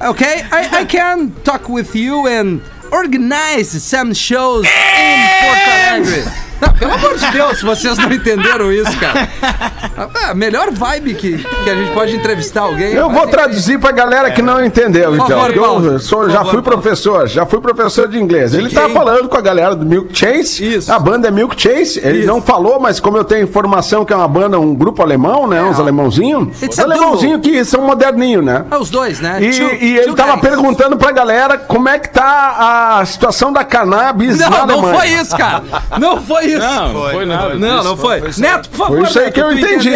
[0.00, 6.32] Okay, I, I can talk with you and organize some shows in Porto Alegre.
[6.66, 9.28] Não, pelo amor de Deus, vocês não entenderam isso, cara.
[9.96, 12.92] Ah, A melhor vibe que, que a gente pode entrevistar alguém.
[12.92, 15.26] Eu vou traduzir pra galera que não entendeu, então.
[15.28, 18.54] favor, eu sou, já fui professor, já fui professor de inglês.
[18.54, 20.74] Ele tá falando com a galera do Milk Chase.
[20.76, 20.92] Isso.
[20.92, 22.00] A banda é Milk Chase.
[22.02, 22.26] Ele Isso.
[22.26, 25.62] não falou, mas como eu tenho informação que é uma banda, um grupo alemão, né?
[25.62, 26.48] Uns alemãozinhos.
[26.68, 28.64] Os alemãozinhos que são moderninhos, né?
[28.70, 29.38] Ah, os dois, né?
[29.42, 30.40] E, Two- e ele tava guys.
[30.42, 34.98] perguntando pra galera como é que tá a situação da cannabis na Não, não Alemanha.
[34.98, 35.62] foi isso, cara.
[35.98, 36.53] Não foi isso.
[36.58, 37.54] Não, não foi nada.
[37.54, 38.20] Não, não foi.
[38.38, 38.98] Neto, por favor.
[38.98, 39.90] Foi isso aí Neto, que eu entendi.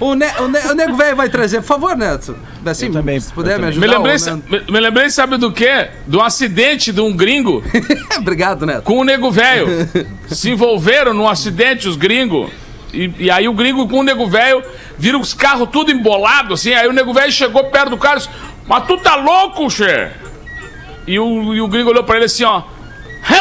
[0.00, 1.58] O, ne o, ne o nego velho vai trazer.
[1.58, 2.36] Por favor, Neto.
[2.64, 3.86] Assim, também, se puder eu me Me ajudar.
[3.86, 4.50] lembrei, sa- Neto.
[4.50, 5.88] me, me lembrei, sabe do quê?
[6.06, 7.62] Do acidente de um gringo
[8.18, 8.82] Obrigado, Neto.
[8.82, 9.66] com o nego velho.
[10.28, 12.50] Se envolveram num acidente, os gringos.
[12.92, 14.62] E, e aí o gringo com o nego velho
[14.96, 16.72] viram os carros tudo embolado, assim.
[16.72, 18.30] Aí o nego velho chegou perto do cara e disse:
[18.68, 20.08] Mas tu tá louco, che?
[21.06, 22.62] E o, e o gringo olhou pra ele assim, ó.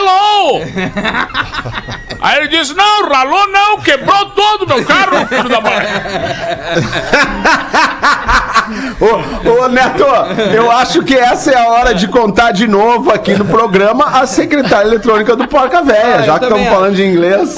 [0.04, 0.60] Hello!
[2.22, 5.74] Aí ele disse: Não, ralou não, quebrou todo o meu carro, filho da mãe.
[9.02, 10.06] ô, ô, Neto,
[10.56, 14.26] eu acho que essa é a hora de contar de novo aqui no programa a
[14.26, 17.56] secretária eletrônica do Porca Véia, Ah, já que estamos falando de inglês.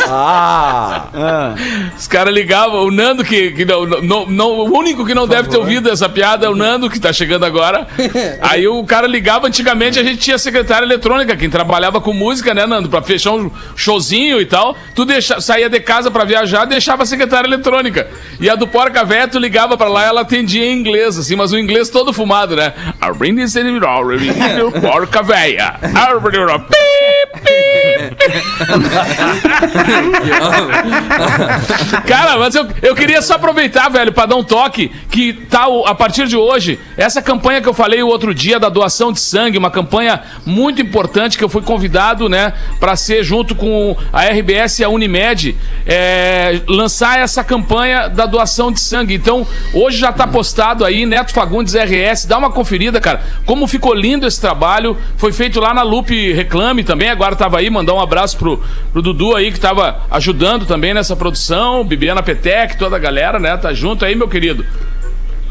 [1.97, 5.47] Os caras ligavam, o Nando, que, que não, não, não- o único que não deve
[5.49, 7.87] ter ouvido essa piada é o Nando, que tá chegando agora.
[8.41, 12.65] Aí o cara ligava, antigamente a gente tinha secretária eletrônica, quem trabalhava com música, né,
[12.65, 12.89] Nando?
[12.89, 14.75] Pra fechar um showzinho e tal.
[14.93, 18.07] Tu deixa, saía de casa pra viajar, deixava a secretária eletrônica.
[18.39, 21.51] E a do Porca Véia, tu ligava pra lá ela atendia em inglês, assim, mas
[21.51, 22.73] o inglês todo fumado, né?
[24.81, 25.75] Porca Véia.
[32.07, 35.95] Cara, mas eu, eu queria só aproveitar, velho, pra dar um toque que tá a
[35.95, 39.57] partir de hoje, essa campanha que eu falei o outro dia da doação de sangue,
[39.57, 44.79] uma campanha muito importante que eu fui convidado, né, pra ser junto com a RBS
[44.79, 45.55] e a Unimed,
[45.85, 49.13] é, lançar essa campanha da doação de sangue.
[49.13, 53.93] Então, hoje já tá postado aí, Neto Fagundes RS, dá uma conferida, cara, como ficou
[53.93, 57.99] lindo esse trabalho, foi feito lá na Lupe Reclame também, agora tava aí, mandar um
[58.01, 62.99] abraço pro, pro Dudu aí, que tava ajudando também nessa produção, Bibiana Petec, toda a
[62.99, 64.65] galera, né, tá junto aí, meu querido.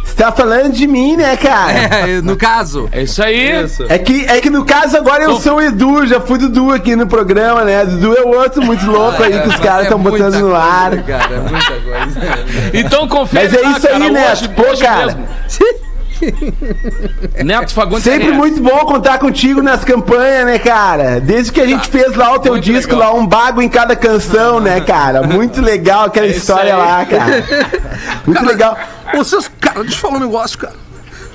[0.05, 1.73] Você tá falando de mim, né, cara?
[2.07, 2.89] É, no caso.
[2.93, 3.53] É isso aí.
[3.89, 6.95] É que, é que no caso agora eu sou o Edu, já fui Dudu aqui
[6.95, 7.85] no programa, né?
[7.87, 10.51] Dudu é o outro muito louco aí que os caras É estão muita botando no
[10.51, 11.03] coisa, ar.
[11.05, 12.71] Cara, é muita coisa.
[12.75, 14.33] Então confere Mas é lá, isso aí, cara, Neto.
[14.33, 15.07] hoje- Pô, hoje cara.
[15.07, 15.27] mesmo.
[17.45, 21.21] Neto Fagundes Sempre muito bom contar contigo nas campanhas, né, cara?
[21.21, 23.15] Desde que a gente fez lá o teu Muito disco, legal.
[23.15, 25.23] lá, um bago em cada canção, né, cara?
[25.23, 26.81] Muito legal aquela isso história aí.
[26.81, 27.45] lá, cara.
[28.27, 28.79] Muito legal.
[29.15, 30.75] Vocês, cara, deixa eu falar um negócio, cara.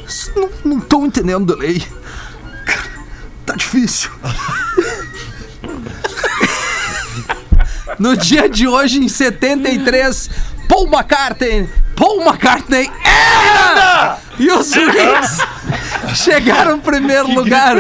[0.08, 1.84] Vocês não estão entendendo da lei.
[2.66, 2.90] Cara,
[3.46, 4.10] tá difícil.
[7.98, 10.30] No dia de hoje, em 73,
[10.70, 14.18] Paul McCartney, Paul McCartney era!
[14.40, 15.38] E os Wings
[16.16, 17.76] chegaram em primeiro lugar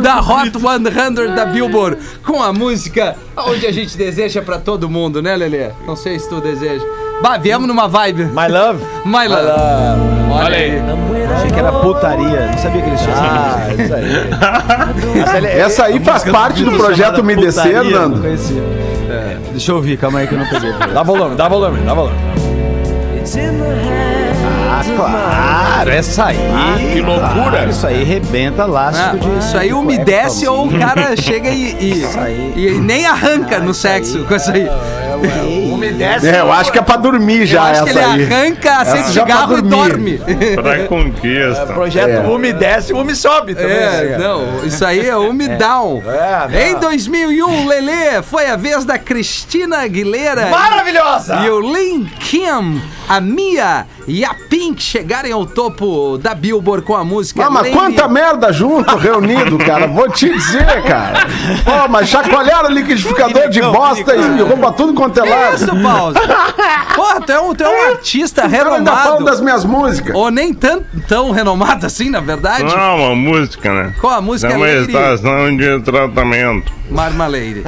[0.00, 5.20] da Hot 100 da Billboard com a música Onde a gente deseja pra todo mundo,
[5.20, 5.70] né, Lelê?
[5.86, 6.84] Não sei se tu deseja.
[7.22, 8.24] Bah, viemos numa vibe.
[8.26, 8.84] My love.
[9.04, 10.32] My Love.
[10.32, 10.82] Olha aí.
[11.34, 12.46] Achei que era putaria.
[12.50, 15.20] Não sabia que eles tinham Ah, isso aí.
[15.22, 18.22] Essa ele- Essa aí faz parte do projeto Me Descer, Nando.
[18.26, 20.72] É, deixa eu ouvir, calma aí que eu não peguei.
[20.92, 22.16] Dá volume, dá volume, dá volume.
[24.68, 25.16] Ah, claro,
[25.84, 26.38] essa aí.
[26.92, 27.50] que loucura.
[27.50, 29.38] claro, isso aí rebenta Ah, elástico de.
[29.38, 32.52] isso aí umedece ou o cara chega e, e, aí.
[32.56, 34.68] e nem arranca no sexo com isso aí.
[35.72, 36.28] Umedece.
[36.28, 38.32] É, eu acho que é pra dormir Eu já acho que essa ele aí.
[38.32, 40.18] arranca, acende cigarro e dormir.
[40.18, 40.56] dorme.
[40.56, 41.66] Pra conquista.
[41.66, 42.20] Projeto É.
[42.26, 43.76] Ume desce, Ume sobe também.
[43.76, 44.18] É, né?
[44.18, 46.02] não, isso aí é umidão.
[46.06, 46.60] É, não.
[46.78, 50.46] Em 2001, Lelê, foi a vez da Cristina Aguilera.
[50.46, 51.36] Maravilhosa!
[51.44, 56.94] E o Lin Kim, a Mia e a Pink chegarem ao topo da Billboard com
[56.94, 59.86] a música Ah, mas Lady- quanta merda junto, reunido, cara.
[59.88, 61.26] Vou te dizer, cara.
[61.64, 65.54] Pô, mas chacoalharam o liquidificador de bosta e pra tudo quanto é lado.
[65.56, 66.14] Isso, Paulo.
[66.94, 69.24] Pô, tu é um, tu é um artista ainda renomado.
[69.24, 70.14] das minhas músicas.
[70.14, 72.64] Ou nem tão, tão renomado assim, na verdade.
[72.64, 73.94] Não, uma música, né?
[74.00, 76.72] Qual a música É uma estação de tratamento.
[76.88, 77.64] Marmalade.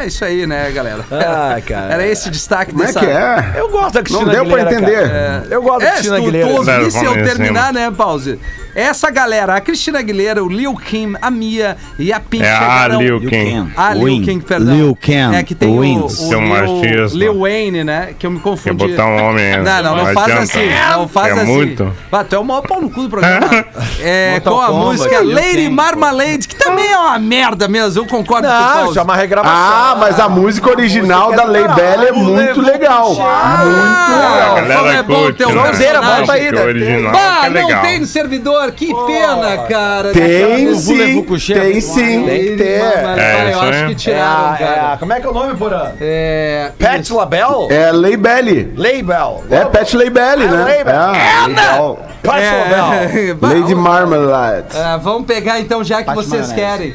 [0.00, 1.04] É isso aí, né, galera?
[1.12, 1.94] Ah, cara.
[1.94, 2.98] Era esse destaque Como é dessa...
[3.00, 3.52] que é?
[3.56, 5.08] Eu gosto da Não Cristina deu pra entender.
[5.08, 5.46] cara.
[5.48, 6.48] Eu gosto da É, se Cristina tu, tu Aguilera.
[6.52, 8.38] ouvisse Zero, eu terminar, né, Pause?
[8.74, 12.58] Essa galera, a Cristina Aguilera, o Lil Kim, a Mia e a Pink É a
[12.58, 13.00] chegaram...
[13.00, 13.44] Lil Liu Kim.
[13.44, 13.72] Kim.
[13.76, 14.22] Ah, Lil.
[14.22, 14.74] Kim, perdão.
[14.74, 15.34] Lil Kim.
[15.34, 16.18] É que tem o, Wins.
[16.20, 17.18] o Lil, machismo.
[17.18, 18.14] Lil Wayne, né?
[18.18, 18.76] Que eu me confundi.
[18.76, 20.42] Quer botar um homem, Não, não, não, não faz adianta.
[20.42, 20.68] assim.
[20.92, 21.52] Não faz É assim.
[21.52, 21.96] muito.
[22.10, 23.46] Ah, tu é o maior pau no cu do programa.
[24.00, 25.68] é, Mortal com a Kombat, música Lady.
[25.70, 28.90] Marmalade, que também é uma merda mesmo, eu concordo com o Não, Pause.
[28.90, 29.52] isso é uma regravação.
[29.56, 33.16] Ah, mas a música original música da Lei caralho, Bela é muito legal.
[33.20, 35.62] Ah, A galera como é bom ter um né?
[35.62, 37.82] Bota aí, original, Bah, é não legal.
[37.82, 40.12] tem no servidor, que pena, cara.
[40.12, 42.24] Tem sim, tem sim.
[42.24, 42.82] Tem que ter.
[42.82, 44.96] Ah, É, eu acho que É tiraram, a, é a- cara.
[44.98, 45.92] como é que é o nome, Porã?
[46.00, 46.41] É.
[46.78, 47.68] Pat LaBelle?
[47.70, 48.72] É Lei Belly.
[48.76, 49.44] Label.
[49.50, 50.58] É Pet Lei Belly, né?
[50.84, 51.14] Label.
[51.14, 51.96] É.
[52.22, 53.30] Pat LaBelle.
[53.30, 54.76] É, bah, Lady Marmalade.
[54.76, 56.94] é, vamos pegar então, já que vocês querem.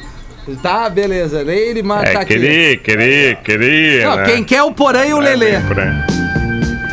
[0.64, 1.40] Tá, beleza.
[1.40, 2.26] Lady Mar tá É, aqui.
[2.34, 4.24] queria, queria, queria, né?
[4.26, 5.52] quem quer o Porã e o Lelê.
[5.56, 5.62] É.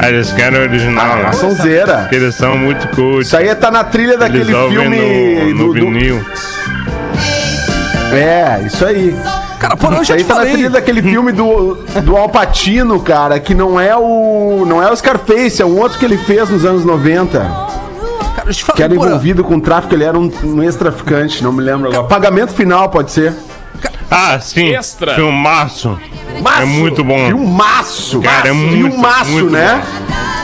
[0.00, 1.32] Ah, eles querem o original, né?
[1.32, 1.98] Sonzeira.
[1.98, 3.20] Porque eles são muito cult.
[3.22, 4.88] Isso aí tá na trilha daquele filme.
[4.98, 6.20] no, no do- do- vinil.
[8.12, 9.14] É, isso aí.
[9.58, 10.52] Cara, Porã, eu Isso já te tá falei.
[10.52, 14.64] trilha daquele filme do, do Alpatino, cara, que não é o.
[14.66, 17.38] Não é o Scarface, é um outro que ele fez nos anos 90.
[17.38, 19.08] Cara, eu te Que falei, era Porã.
[19.10, 22.04] envolvido com tráfico, ele era um, um ex-traficante, não me lembro agora.
[22.08, 23.32] Pagamento final, pode ser.
[24.10, 24.74] Ah, sim.
[24.74, 25.14] Extra.
[25.14, 25.98] Filmaço.
[26.42, 26.62] Maço.
[26.62, 27.26] É muito bom.
[27.26, 28.20] Filmaço!
[28.20, 29.82] Cara, é muito, Filmaço, muito né?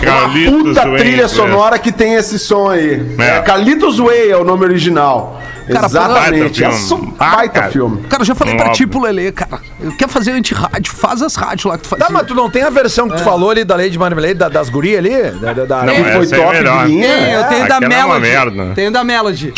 [0.03, 3.15] Carlitos Puta Way, trilha sonora que tem esse som aí.
[3.19, 3.39] É.
[3.39, 3.41] É.
[3.43, 5.40] Carlitos Way é o nome original.
[5.73, 6.63] Cara, Exatamente.
[6.63, 7.07] baita É filme.
[7.11, 7.73] um Ah, baita cara.
[7.73, 8.03] filme.
[8.09, 9.61] Cara, eu já falei pra ti, pro Lelê, cara.
[9.81, 12.03] Eu quero fazer anti-rádio, faz as rádios lá que tu faz.
[12.03, 14.49] Tá, mas tu não tem a versão que tu falou ali da Lady Marmalade, da-
[14.49, 15.31] das gurias ali?
[15.41, 16.87] Da, da, da- Não, Que foi é top melhor.
[16.87, 17.09] de linha.
[17.09, 18.57] Tem, eu tenho da Aquela é uma Melody.
[18.57, 18.75] merda.
[18.75, 19.53] Tenho da Melody.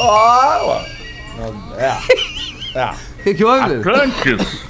[0.00, 0.80] O
[3.24, 3.74] que que houve?
[3.76, 4.66] Atlantis.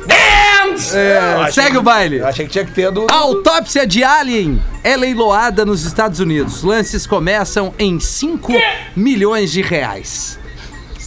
[0.94, 2.18] É, segue o baile.
[2.18, 3.06] Eu achei que tinha que ter do...
[3.10, 6.62] A autópsia de Alien é leiloada nos Estados Unidos.
[6.62, 8.52] Lances começam em 5
[8.94, 10.38] milhões de reais.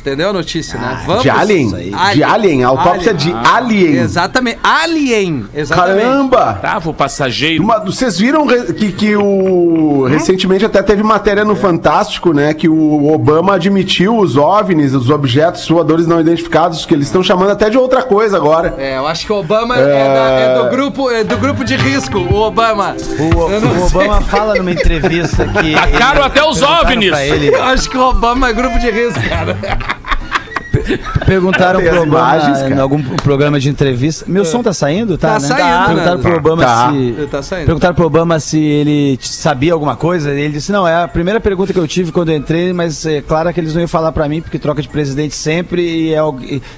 [0.02, 1.04] Entendeu a notícia, né?
[1.08, 1.70] Ah, de Alien?
[2.14, 3.96] De Alien, a autópsia de Alien.
[3.98, 4.60] Exatamente.
[4.64, 5.46] Alien.
[5.54, 6.02] Exatamente.
[6.06, 6.60] Caramba!
[6.62, 7.64] Tava o passageiro.
[7.64, 10.06] Uma- vocês viram que, que o.
[10.10, 12.54] Recentemente até teve matéria no Fantástico, né?
[12.54, 17.52] Que o Obama admitiu os OVNIs, os objetos voadores não identificados, que eles estão chamando
[17.52, 18.76] até de outra coisa agora.
[18.78, 21.76] É, eu acho que o Obama é, da- é do, grupo, é do grupo de
[21.76, 22.96] risco, o Obama.
[23.20, 25.74] O, o Obama fala numa entrevista que.
[25.74, 27.18] Tá caro até os OVNIs.
[27.18, 29.58] Ele, Eu acho que o Obama é grupo de risco, cara.
[31.26, 34.26] Perguntaram pro Obama imagens, em algum programa de entrevista.
[34.28, 35.18] Meu som tá saindo?
[35.18, 35.48] Tá, Tá né?
[35.48, 36.22] saindo, Perguntaram né?
[36.24, 36.92] pro Obama Tá.
[36.92, 37.28] se.
[37.30, 37.66] Tá saindo.
[37.66, 40.32] Perguntaram pro Obama se ele sabia alguma coisa.
[40.32, 43.22] Ele disse: Não, é a primeira pergunta que eu tive quando eu entrei, mas é
[43.22, 46.20] claro que eles não iam falar pra mim, porque troca de presidente sempre e, é,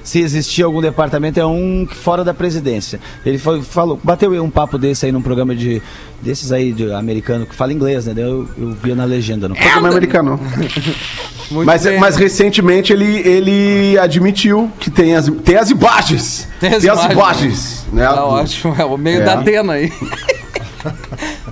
[0.02, 3.00] se existir algum departamento é um fora da presidência.
[3.24, 5.82] Ele foi- falou, bateu um papo desse aí num programa de.
[6.22, 8.14] Desses aí de americano que fala inglês, né?
[8.16, 9.48] Eu, eu via na legenda.
[9.48, 9.54] No...
[9.56, 10.40] Programa americano.
[11.50, 11.98] Muito Mas, bem.
[12.00, 16.48] mas recentemente ele, ele admitiu que tem as, tem as imagens.
[16.58, 17.12] Tem as imagens.
[17.12, 17.86] imagens.
[17.92, 18.06] né?
[18.06, 19.24] Tá ótimo, é o meio É.
[19.24, 19.92] da Atena aí.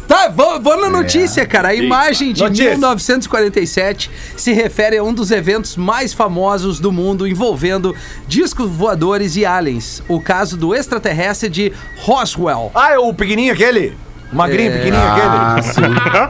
[0.08, 1.68] Tá, vou, vou na notícia, cara.
[1.68, 2.70] A imagem de Notícia.
[2.70, 7.94] 1947 se refere a um dos eventos mais famosos do mundo envolvendo
[8.26, 10.02] discos voadores e aliens.
[10.08, 12.72] O caso do extraterrestre de Roswell.
[12.74, 13.96] Ah, é o pequenininho aquele?
[14.32, 14.76] O magrinho É.
[14.76, 15.72] pequenininho Ah, aquele?
[15.74, 15.80] sim.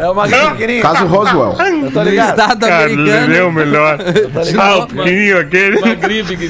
[0.00, 0.82] É o magrinho pequenininho.
[0.82, 1.56] Caso Roswell.
[1.60, 2.30] Eu tô No ligado.
[2.40, 3.52] estado Cara, ele é o americano.
[3.52, 3.98] melhor.
[4.60, 5.80] Ah, o pequenininho aquele.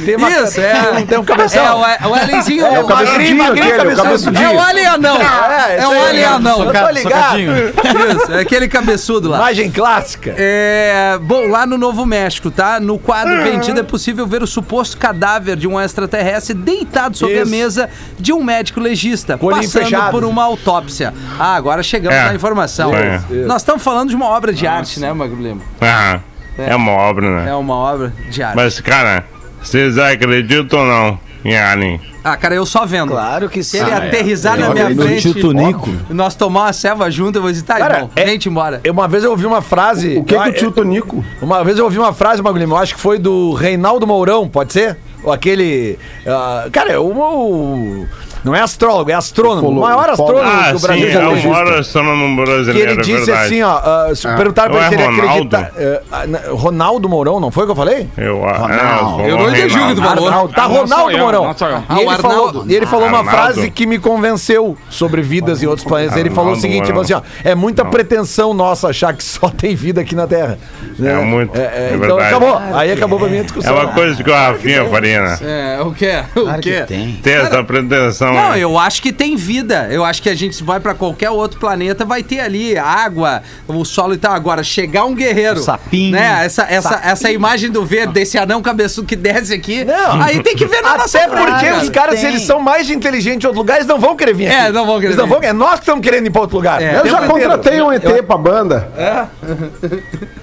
[0.04, 1.02] Tem, uma, Isso, é.
[1.06, 1.64] tem, um- um cabeção.
[1.84, 2.64] É, o, o alienzinho.
[2.64, 4.44] É, o magrinho- cabeçudinho magrinho, o cabeçudinho.
[4.44, 5.16] É o alien anão.
[5.16, 6.36] É, É isso o aí, alien cara.
[6.36, 6.64] anão.
[6.64, 7.38] Eu tô ligado.
[7.38, 9.38] Isso, é aquele cabeçudo lá.
[9.38, 10.34] Imagem clássica.
[10.36, 12.78] É, bom, lá no Novo México, tá?
[12.80, 17.42] No quadro vendido é possível ver o suposto cadáver de um extraterrestre deitado sobre a
[17.42, 17.50] Isso.
[17.50, 20.10] mesa de um médico legista, Com o olhinho passando fechado.
[20.10, 21.12] por uma autópsia.
[21.42, 22.24] Ah, agora chegamos É.
[22.26, 22.94] na informação.
[22.94, 23.18] É.
[23.46, 25.62] Nós estamos falando de uma obra de arte, né, Magro Lima?
[25.80, 26.20] Ah,
[26.58, 27.50] é uma obra, né?
[27.50, 28.56] É uma obra de arte.
[28.56, 29.24] Mas, cara,
[29.62, 31.98] vocês acreditam ou não em Alien?
[32.22, 33.12] Ah, cara, eu só vendo.
[33.12, 33.82] Claro que Se sim.
[33.82, 35.06] ele aterrizar na Eu minha acredito.
[35.06, 35.88] frente, Tio Tunico.
[36.10, 38.78] nós tomar uma ceva junto, eu vou dizer, tá, Cara, irmão, é- vem-te embora.
[38.84, 40.18] Eu- Uma vez eu ouvi uma frase.
[40.18, 41.24] O que, eu- que o tio Tonico?
[41.40, 44.74] Uma vez eu ouvi uma frase, Magulino, eu acho que foi do Reinaldo Mourão, pode
[44.74, 44.98] ser?
[45.24, 45.98] Ou aquele.
[46.26, 48.06] ah, cara, é o, o-
[48.44, 49.68] Não é astrólogo, é astrônomo.
[49.68, 51.08] O maior astrônomo Ah, do sim, Brasil.
[51.08, 53.46] é já o maior astrônomo Que brasileiro, ele é disse verdade.
[53.46, 53.70] assim, ó.
[53.76, 55.56] ah, se perguntaram pra Não ele se é ele Ronaldo?
[55.56, 56.02] acredita.
[56.12, 58.08] ah, na- Ronaldo Mourão, não foi o que eu falei?
[58.16, 59.18] Eu, ah, Ronaldo.
[59.18, 60.48] não, Eu não entendi o que tu falou.
[60.48, 61.42] Tá Ah, não Ronaldo eu, Mourão.
[61.44, 61.50] não.
[61.50, 61.54] E
[61.88, 62.64] Ah, ele falou, Arnaldo.
[62.72, 66.16] ele falou uma frase que me convenceu sobre vidas em outros planetas.
[66.16, 69.74] Ele falou o seguinte, falou assim, ó, é muita pretensão nossa achar que só tem
[69.74, 70.58] vida aqui na Terra.
[70.98, 71.12] Né?
[71.12, 72.34] É muito, é então verdade.
[72.34, 72.60] acabou.
[72.74, 73.74] Aí acabou pra minha É discussão.
[73.74, 75.38] uma coisa que o Rafinha faria, né?
[75.42, 76.22] É, o quê?
[76.36, 76.84] O que quê?
[76.86, 77.20] tem.
[77.24, 78.29] Essa pretensão.
[78.32, 78.58] Não, né?
[78.58, 79.88] eu acho que tem vida.
[79.90, 83.84] Eu acho que a gente vai pra qualquer outro planeta, vai ter ali água, o
[83.84, 84.32] solo e tal.
[84.32, 85.60] Agora, chegar um guerreiro.
[85.60, 86.12] O sapinho.
[86.12, 86.44] Né?
[86.44, 89.84] Essa, essa, essa imagem do verde, desse anão cabeçudo que desce aqui.
[89.84, 90.22] Não.
[90.22, 91.90] Aí tem que ver na nossa Até porque frente, os cara.
[91.90, 92.34] caras, se tem.
[92.34, 94.56] eles são mais inteligentes em outro lugar, eles não vão querer vir aqui.
[94.56, 95.30] É, não vão querer Eles não vir.
[95.34, 96.82] vão, é nós que estamos querendo ir pra outro lugar.
[96.82, 97.00] É.
[97.00, 97.32] Eu já inteiro.
[97.32, 98.88] contratei um ET pra banda.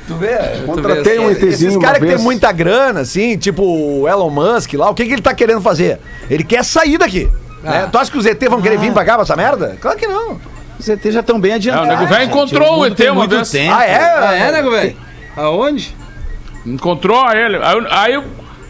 [0.07, 0.37] Tu vê?
[0.65, 4.89] Contratei um ETzinho Esses caras que têm muita grana, assim, tipo o Elon Musk lá,
[4.89, 5.99] o que, que ele tá querendo fazer?
[6.29, 7.29] Ele quer sair daqui.
[7.67, 7.71] Ah.
[7.71, 7.89] né?
[7.91, 9.77] Tu acha que os ET vão querer vir pra cá pra essa merda?
[9.81, 10.39] Claro que não.
[10.79, 11.89] Os ET já estão bem adiantados.
[11.89, 12.29] É, o nego velho gente.
[12.31, 13.49] encontrou o ET uma muito vez.
[13.51, 13.73] tempo.
[13.75, 13.97] Ah, é?
[14.27, 14.95] Ah, é, nego velho?
[15.35, 15.95] Aonde?
[16.65, 17.57] Encontrou ele.
[17.57, 18.23] Aí, aí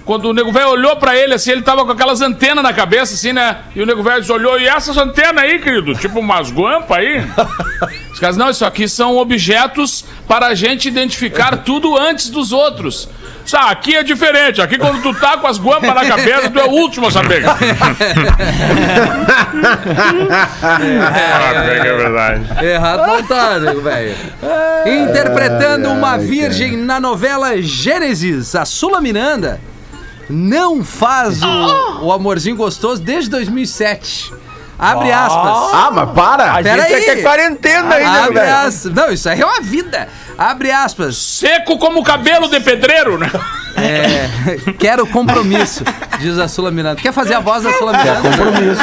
[0.08, 3.14] quando o nego velho olhou pra ele, assim, ele tava com aquelas antenas na cabeça,
[3.14, 3.58] assim, né?
[3.76, 5.94] E o nego velho olhou, e essas antenas aí, querido?
[5.96, 7.22] Tipo umas guampas aí?
[8.10, 13.10] Os caras, não, isso aqui são objetos para a gente identificar tudo antes dos outros.
[13.54, 14.62] Ah, aqui é diferente.
[14.62, 17.46] Aqui quando tu tá com as guampas na cabeça, tu é o último a saber.
[17.48, 17.58] Ah,
[21.64, 22.66] é que é verdade.
[22.66, 24.16] Errado não tá, nego velho.
[24.86, 29.62] Interpretando uma virgem na novela Gênesis, a Sula Miranda
[30.30, 34.34] não faz o, o amorzinho gostoso desde 2007.
[34.80, 35.74] Abre aspas.
[35.74, 36.52] Ah, mas para!
[36.52, 37.02] A Pera gente aí.
[37.02, 38.56] é que é quarentena ainda, Abre velho.
[38.56, 38.94] aspas.
[38.94, 40.08] Não, isso aí é uma vida.
[40.38, 41.18] Abre aspas.
[41.18, 43.30] Seco como cabelo de pedreiro, né?
[43.80, 44.28] É,
[44.80, 45.84] quero compromisso,
[46.20, 47.00] diz a Sula Miranda.
[47.00, 48.22] Quer fazer a voz da Sula Miranda?
[48.22, 48.82] Compromisso.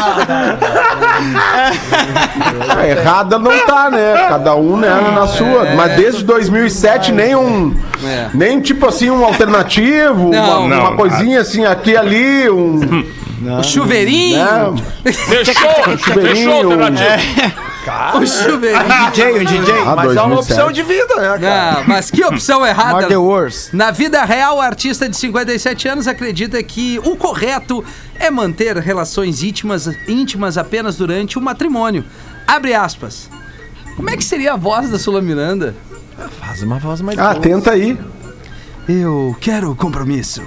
[2.83, 4.14] É, Errada não tá, né?
[4.28, 5.74] Cada um, né, na sua.
[5.76, 7.74] Mas desde 2007, nem um.
[8.04, 8.28] É.
[8.35, 10.61] Nem tipo assim, um alternativo, Não.
[10.66, 13.04] uma, Não, uma coisinha assim, aqui e ali, um.
[13.59, 14.38] O chuveirinho.
[14.73, 15.12] né?
[15.12, 17.64] Fechou, chuveirinho, fechou, alternativo.
[18.14, 19.11] O chuveirinho.
[19.12, 19.75] DJ, um DJ.
[19.87, 20.38] Ah, Mas é uma 2007.
[20.53, 21.79] opção de vida, né, cara?
[21.81, 23.07] Ah, mas que opção errada.
[23.09, 23.73] The Worst.
[23.75, 27.85] Na vida real, o artista de 57 anos acredita que o correto
[28.18, 32.05] é manter relações íntimas, íntimas apenas durante o matrimônio.
[32.47, 33.29] Abre aspas.
[33.97, 35.75] Como é que seria a voz da Sula Miranda?
[36.40, 37.42] Faz uma voz mais Ah, boa.
[37.42, 37.99] tenta aí.
[38.88, 40.42] Eu quero compromisso.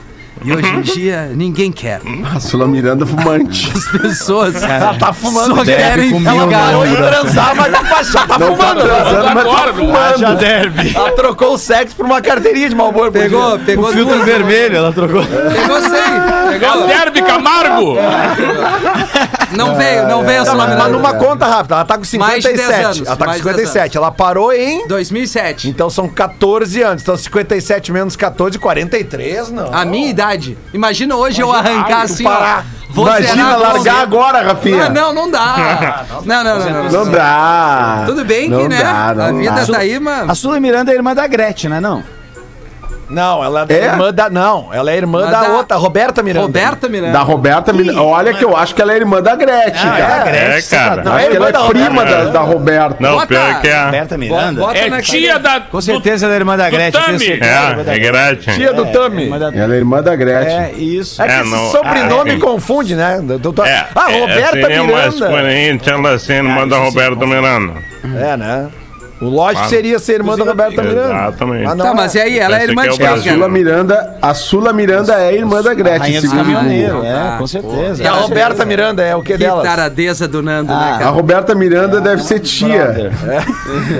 [0.48, 2.00] E hoje em dia, ninguém quer.
[2.34, 3.70] A Sula Miranda fumante.
[3.76, 5.56] As pessoas Ela tá fumando.
[5.56, 6.48] só deve querem comer ficar.
[6.66, 8.82] Parou de transar, mas não faz- já tá Não tá fumando.
[8.88, 10.38] transando, mas tá fumando.
[10.38, 10.94] derby.
[10.96, 13.12] Ela trocou o sexo por uma carteirinha de Malboro.
[13.12, 13.66] por Pegou, dia.
[13.66, 14.26] pegou Filtro duas.
[14.26, 15.26] vermelho, ela trocou.
[15.26, 16.60] Pegou sim.
[16.60, 16.88] Pegou.
[16.88, 17.98] Derby Camargo!
[19.52, 22.44] Não veio, não veio a Tá, Sula mas, numa conta rápida, ela tá com Mais
[22.44, 22.84] de 10 57.
[22.86, 23.98] anos, ela tá com mais de 10 57.
[23.98, 24.88] Ela parou em.
[24.88, 25.70] 2007.
[25.70, 27.02] Então são 14 anos.
[27.02, 29.74] Então 57 menos 14, 43, não.
[29.74, 30.58] A minha idade.
[30.74, 32.66] Imagina hoje eu arrancar tu assim, parar.
[32.90, 34.90] Vou Imagina largar agora, Rafinha.
[34.90, 36.06] Não, não dá.
[36.26, 36.84] Não, não, não.
[36.84, 38.04] não, Não dá.
[38.06, 38.82] Tudo bem Não que, né?
[38.82, 39.66] dá, não a vida dá.
[39.74, 40.32] tá aí, mano.
[40.32, 41.80] A Sula Miranda é irmã da Gretchen, né?
[41.80, 42.04] Não.
[43.10, 43.86] Não, ela é, É?
[43.86, 44.30] irmã da.
[44.30, 46.46] Não, ela é irmã da, da- outra, Roberta Miranda.
[46.46, 47.14] Roberta Miranda.
[47.14, 48.02] Da Roberta Miranda.
[48.04, 50.30] Olha que eu acho que ela é irmã da Gretchen, cara.
[50.30, 51.04] É, cara.
[51.04, 52.26] Não, Acho é que ela irmã é da prima Roberta.
[52.26, 52.96] da, da Roberta.
[53.00, 53.86] Não, Bota- pior que é.
[53.86, 54.62] Roberta Miranda?
[54.62, 55.62] Bota É na tia da.
[55.62, 57.02] Com certeza ela é irmã da Gretchen.
[57.02, 57.26] Tami.
[57.42, 58.54] ela é É, é Gretchen.
[58.56, 59.24] Tia do Tami.
[59.24, 60.58] Irmã da- Ela é irmã da Gretchen.
[60.58, 61.22] É, isso.
[61.22, 62.40] É que É, esse não- sobrenome ah, é.
[62.40, 63.24] confunde, né?
[63.30, 65.28] Eu tô- É, ah, é, Roberta mais Miranda.
[65.28, 67.74] coerente ela sendo irmã da Roberta Miranda.
[68.04, 68.68] É, né?
[69.20, 71.14] O lógico Ah, seria ser irmã da Roberta Miranda.
[71.14, 71.64] Exatamente.
[71.66, 72.38] Mas não Tá, mas e aí?
[72.40, 73.24] Ela é irmã é de o quem, A Brasil.
[73.26, 73.36] cara?
[73.38, 78.04] Sula Miranda, a Sula Miranda é irmã da Gretchen, segundo é, Ah, com certeza.
[78.04, 79.64] E a Roberta Miranda é o que Que dela?
[79.64, 81.10] taradeza do Nando, Ah, né, A cara?
[81.12, 83.12] Roberta Miranda deve ser tia.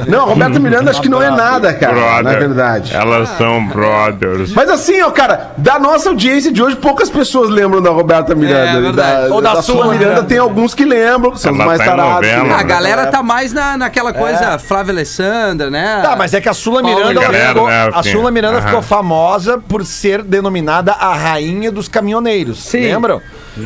[0.08, 2.24] Não, a Roberta Miranda acho que não é nada, cara, Brother.
[2.24, 2.96] na verdade.
[2.96, 4.52] Elas são brothers.
[4.54, 8.78] Mas assim, ó, cara, da nossa audiência de hoje, poucas pessoas lembram da Roberta Miranda.
[8.78, 9.28] É, verdade.
[9.30, 11.80] da, Ou da da Sula Sula Miranda tem alguns que lembram, que são os mais
[11.80, 12.30] tá tarados.
[12.30, 12.64] A né?
[12.64, 16.02] galera tá mais na, naquela coisa Flávia Alessandra, né?
[16.02, 18.04] Tá, mas é que a Sula Paulo Miranda, ela Galera, ficou, né, a?
[18.04, 18.68] Sula Miranda Aham.
[18.68, 22.60] ficou famosa por ser denominada a rainha dos caminhoneiros.
[22.64, 22.82] Sim.
[22.82, 23.22] Lembram?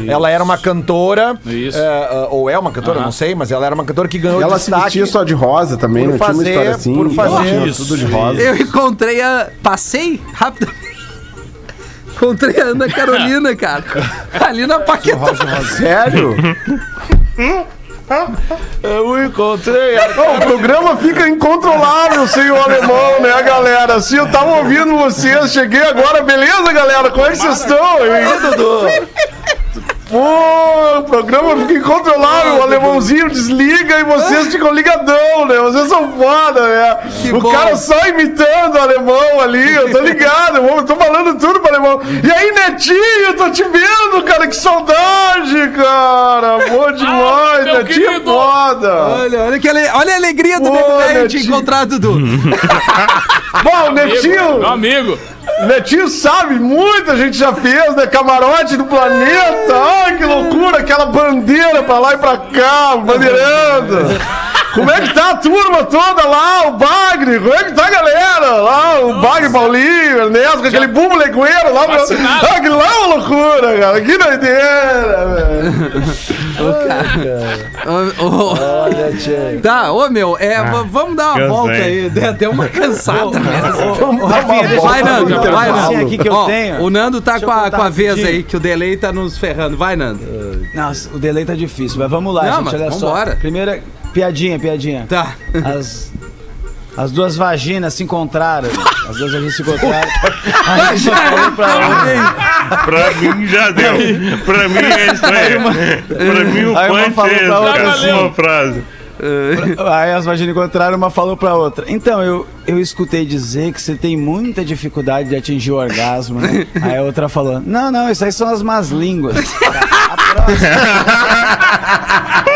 [0.07, 1.77] Ela era uma cantora, Isso.
[1.77, 4.41] é, é, ou é uma cantora, não sei, mas ela era uma cantora que ganhou
[4.41, 4.83] Ela se destaque.
[4.85, 6.93] vestia só de rosa também, por não tinha uma fazer- história assim.
[6.95, 7.85] por fazer- Tinha Isso.
[7.85, 8.39] tudo de rosa.
[8.41, 9.49] Eu encontrei a.
[9.61, 10.91] Passei rapidamente.
[12.15, 13.83] Encontrei a Ana Carolina, cara.
[14.47, 15.33] Ali na Paquetá.
[15.75, 16.35] Sério?
[18.83, 19.97] Eu encontrei.
[19.97, 23.95] Ô, o programa fica incontrolável sem o alemão, né, galera?
[23.95, 27.09] Assim, eu tava ouvindo vocês, cheguei agora, beleza, galera?
[27.09, 27.97] Como é que vocês estão?
[28.05, 29.07] hein?
[30.11, 35.55] Pô, o programa fica incontrolável, o alemãozinho desliga e vocês ficam ligadão, né?
[35.59, 36.97] Vocês são foda, né?
[37.21, 37.49] Que o bom.
[37.49, 42.01] cara só imitando o alemão ali, eu tô ligado, eu tô falando tudo pro alemão.
[42.21, 46.57] E aí, Netinho, tô te vendo, cara, que saudade, cara!
[46.69, 48.31] Bom demais, meu Netinho é querido.
[48.33, 48.93] foda!
[48.93, 49.87] Olha, olha, que ale...
[49.93, 51.53] olha a alegria do Ô, Nego Velho de Netinho.
[51.53, 52.17] encontrar Dudu.
[53.63, 55.17] Bom, Netinho, Meu amigo.
[55.67, 58.07] Netinho sabe, muita gente já fez, né?
[58.07, 59.73] Camarote do planeta.
[60.05, 64.07] Ai, que loucura, aquela bandeira pra lá e pra cá, bandeirando.
[64.73, 67.39] Como é que tá a turma toda lá, o Bagre?
[67.39, 68.51] Como é que tá a galera?
[68.51, 71.81] Lá, o Bagre Paulinho, Ernesto, com aquele bumbo legueiro lá.
[71.83, 74.01] Ah, que lá é uma loucura, cara.
[74.01, 76.31] Que doideira, velho.
[78.19, 79.59] Ô, ô, Olha, tchê.
[79.63, 81.47] Tá, ô meu, é, v- vamos dar uma cansei.
[81.47, 82.09] volta aí.
[82.09, 83.95] Deu até uma cansada mesmo.
[83.95, 85.73] Vamos dar uma volta Vai, no Nando, intervalo.
[85.73, 86.05] vai, Nando.
[86.05, 86.81] aqui que eu Ó, tenho.
[86.81, 88.35] O Nando tá Deixa com eu a, contar com a vez rapidinho.
[88.35, 89.77] aí, que o delay tá nos ferrando.
[89.77, 90.19] Vai, Nando.
[90.73, 93.31] Nossa, o delay tá difícil, mas vamos lá, Não, gente, mas olha vambora.
[93.31, 93.37] só.
[93.37, 95.05] Primeira, piadinha, piadinha.
[95.09, 95.35] Tá.
[95.77, 96.11] As,
[96.97, 98.69] as duas vaginas se encontraram.
[99.09, 100.09] As duas vaginas se encontraram.
[100.67, 102.77] Aí uma falou pra outra.
[102.85, 103.93] Pra mim já deu.
[104.45, 106.01] Pra mim é isso aí.
[106.07, 108.11] Pra mim o Aí uma punch falou é pra outra essa assim.
[108.11, 108.83] uma frase.
[109.93, 111.85] Aí as vaginas encontraram, uma falou pra outra.
[111.87, 116.65] Então, eu, eu escutei dizer que você tem muita dificuldade de atingir o orgasmo, né?
[116.81, 119.35] Aí a outra falou: Não, não, isso aí são as más línguas.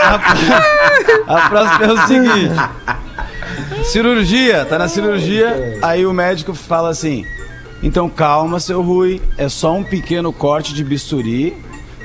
[0.06, 0.56] A próxima,
[1.28, 2.56] a, a próxima é o seguinte:
[3.84, 5.80] cirurgia, tá na cirurgia.
[5.82, 7.26] Aí o médico fala assim:
[7.82, 11.56] Então calma, seu Rui, é só um pequeno corte de bisturi.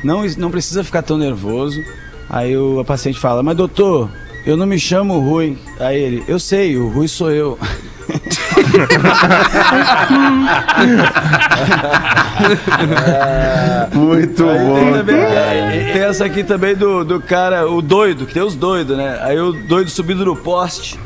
[0.02, 1.80] Não, não precisa ficar tão nervoso.
[2.28, 4.10] Aí o a paciente fala: Mas doutor,
[4.46, 5.58] eu não me chamo Rui.
[5.78, 7.58] Aí ele: Eu sei, o Rui sou eu.
[13.94, 14.92] Muito bom.
[14.92, 15.16] Também,
[15.92, 19.18] tem essa aqui também do, do cara, o doido, que tem os doidos, né?
[19.22, 20.98] Aí o doido subindo no poste.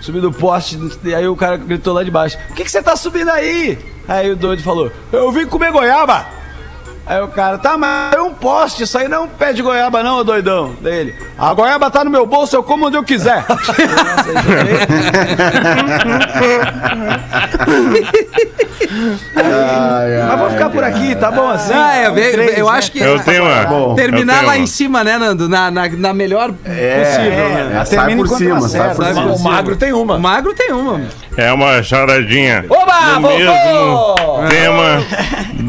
[0.00, 2.82] Subindo no poste, e aí o cara gritou lá de baixo: Por que, que você
[2.82, 3.78] tá subindo aí?
[4.06, 6.26] Aí o doido falou: Eu vim comer goiaba.
[7.06, 9.60] Aí o cara, tá, mas é um poste, isso aí não é um pé de
[9.60, 10.74] goiaba, não, ô doidão.
[10.80, 13.44] Daí ele, a goiaba tá no meu bolso, eu como onde eu quiser.
[20.28, 21.72] mas vou ficar por aqui, tá bom assim?
[21.74, 22.72] Ah, é, eu, Três, eu né?
[22.72, 23.94] acho que Eu tenho uma.
[23.94, 25.48] Terminar eu lá em cima, né, Nando?
[25.48, 27.78] Na, na, na melhor possível, né?
[27.80, 29.26] É, sai Termina por enquanto cima, sai por acerta, cima.
[29.26, 29.34] né?
[29.36, 30.14] O magro tem uma.
[30.16, 31.02] O magro tem uma.
[31.36, 32.64] É uma charadinha.
[32.68, 34.42] Oba, No voltou!
[34.42, 35.04] mesmo tema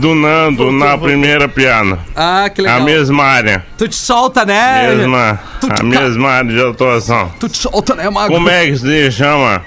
[0.05, 1.97] do Nando na primeira piada.
[2.15, 2.81] Ah, que legal.
[2.81, 3.65] A mesma área.
[3.75, 4.95] Tu te solta, né?
[4.95, 7.31] Mesma, Tu te a mesma área de atuação.
[7.39, 8.35] Tu te solta, né, magro?
[8.35, 9.65] Como é que se chama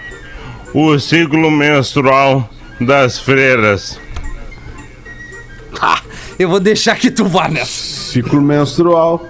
[0.73, 2.49] o ciclo menstrual
[2.81, 3.99] das freiras?
[5.81, 6.01] Ah,
[6.39, 8.13] eu vou deixar que tu vá nessa.
[8.13, 9.21] Ciclo menstrual.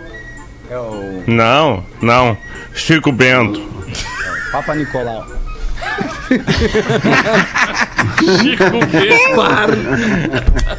[1.27, 2.37] Não, não.
[2.75, 3.63] Chico Bento.
[4.53, 5.38] Papa Nicolau.
[8.41, 9.43] Chico Bento.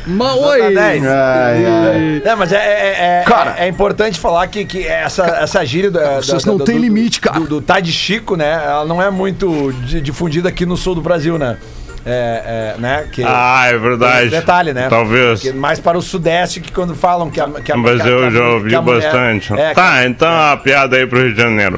[0.07, 0.77] Mas oi.
[0.77, 2.21] Ai, ai.
[2.25, 3.55] É, mas é, é, é, Cara.
[3.57, 7.19] é importante falar que, que essa, essa gíria da, Vocês da- não do- do- limite,
[7.21, 7.39] cara.
[7.39, 8.51] Do, do tá de Chico, né?
[8.63, 11.57] Ela não é muito di- difundida aqui no sul do Brasil, né?
[12.05, 13.05] É, é, né?
[13.11, 14.29] Que, Ah, é verdade.
[14.29, 14.87] Detalhe, né?
[14.89, 15.41] Talvez.
[15.41, 18.25] Que mais para o sudeste que quando falam que a, que a Mas que eu
[18.27, 19.53] a- já ouvi mulher- bastante.
[19.53, 21.77] É, tá, então a piada aí pro Rio de Janeiro.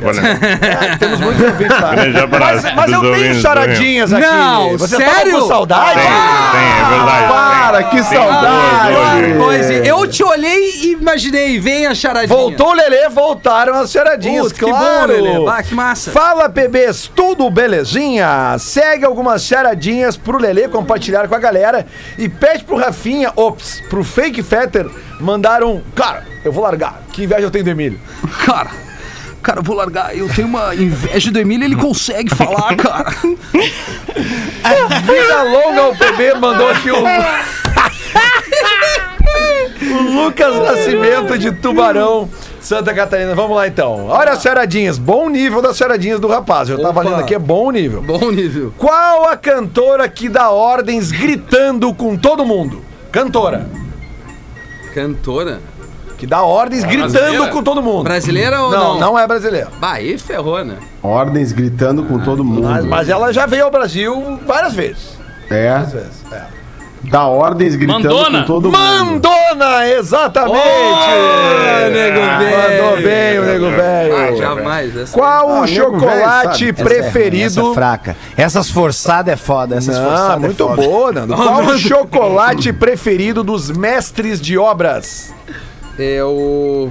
[0.61, 1.95] É, temos muitos ouvintes lá.
[1.95, 4.25] Grande abraço Mas, mas eu tenho charadinhas aqui.
[4.25, 5.13] Não, Você sério?
[5.31, 5.93] tava com saudade?
[5.93, 7.27] Tem, tem, é verdade.
[7.31, 9.33] Para, que saudade!
[9.37, 9.73] Coisa.
[9.73, 9.87] hoje.
[9.87, 12.27] Eu te olhei e imaginei, vem a charadinha.
[12.37, 15.07] Voltou o Lelê, voltaram as charadinhas, Putz, que claro.
[15.07, 15.45] bom, Lelê.
[15.45, 16.11] Bah, que massa.
[16.11, 18.55] Fala, bebês, tudo belezinha?
[18.59, 21.85] Segue algumas charadinhas pro Lelê compartilhar com a galera
[22.17, 24.89] e pede pro Rafinha, ops, pro Fake Fetter,
[25.19, 25.81] mandar um...
[25.95, 27.99] Cara, eu vou largar, que inveja eu tenho do Emílio.
[28.45, 28.71] Cara,
[29.41, 30.15] cara, eu vou largar.
[30.15, 33.09] Eu tenho uma inveja do Emílio, ele consegue falar, cara.
[35.01, 37.03] Vida longa o PB mandou aqui o...
[39.81, 42.29] o Lucas Nascimento de Tubarão,
[42.71, 43.35] Santa Catarina.
[43.35, 44.07] Vamos lá então.
[44.07, 46.69] Olha as charadinhas, bom nível das charadinhas do rapaz.
[46.69, 47.09] Eu tava Opa.
[47.09, 48.01] lendo aqui, é bom nível.
[48.01, 48.73] Bom nível.
[48.77, 52.81] Qual a cantora que dá ordens gritando com todo mundo?
[53.11, 53.67] Cantora.
[54.93, 55.59] Cantora.
[56.17, 57.47] Que dá ordens gritando Brasileira?
[57.51, 58.03] com todo mundo.
[58.03, 58.99] Brasileira ou Não, não?
[58.99, 59.67] não é brasileira.
[59.77, 60.77] Bah, aí ferrou, né?
[61.03, 62.61] Ordens gritando com todo mundo.
[62.69, 65.19] Mas, mas ela já veio ao Brasil várias vezes.
[65.49, 66.23] É, Várias vezes.
[66.31, 66.60] É.
[67.03, 68.39] dá ordens gritando Mandona.
[68.41, 68.77] com todo mundo.
[68.77, 70.57] Mandona, exatamente!
[70.57, 72.83] Ô, nego velho.
[72.83, 74.37] Mandou bem o nego Ah, velho.
[74.37, 74.95] jamais.
[74.97, 75.13] Essa...
[75.13, 76.89] Qual Ah, o chocolate velho, sabe?
[76.89, 77.45] preferido?
[77.61, 78.17] Essa é fraca.
[78.37, 79.75] Essas forçadas é foda.
[79.77, 80.81] Essas Não, forçadas muito é foda.
[80.81, 81.35] boa, Nando.
[81.35, 85.33] Qual o chocolate preferido dos mestres de obras?
[85.99, 86.89] É o...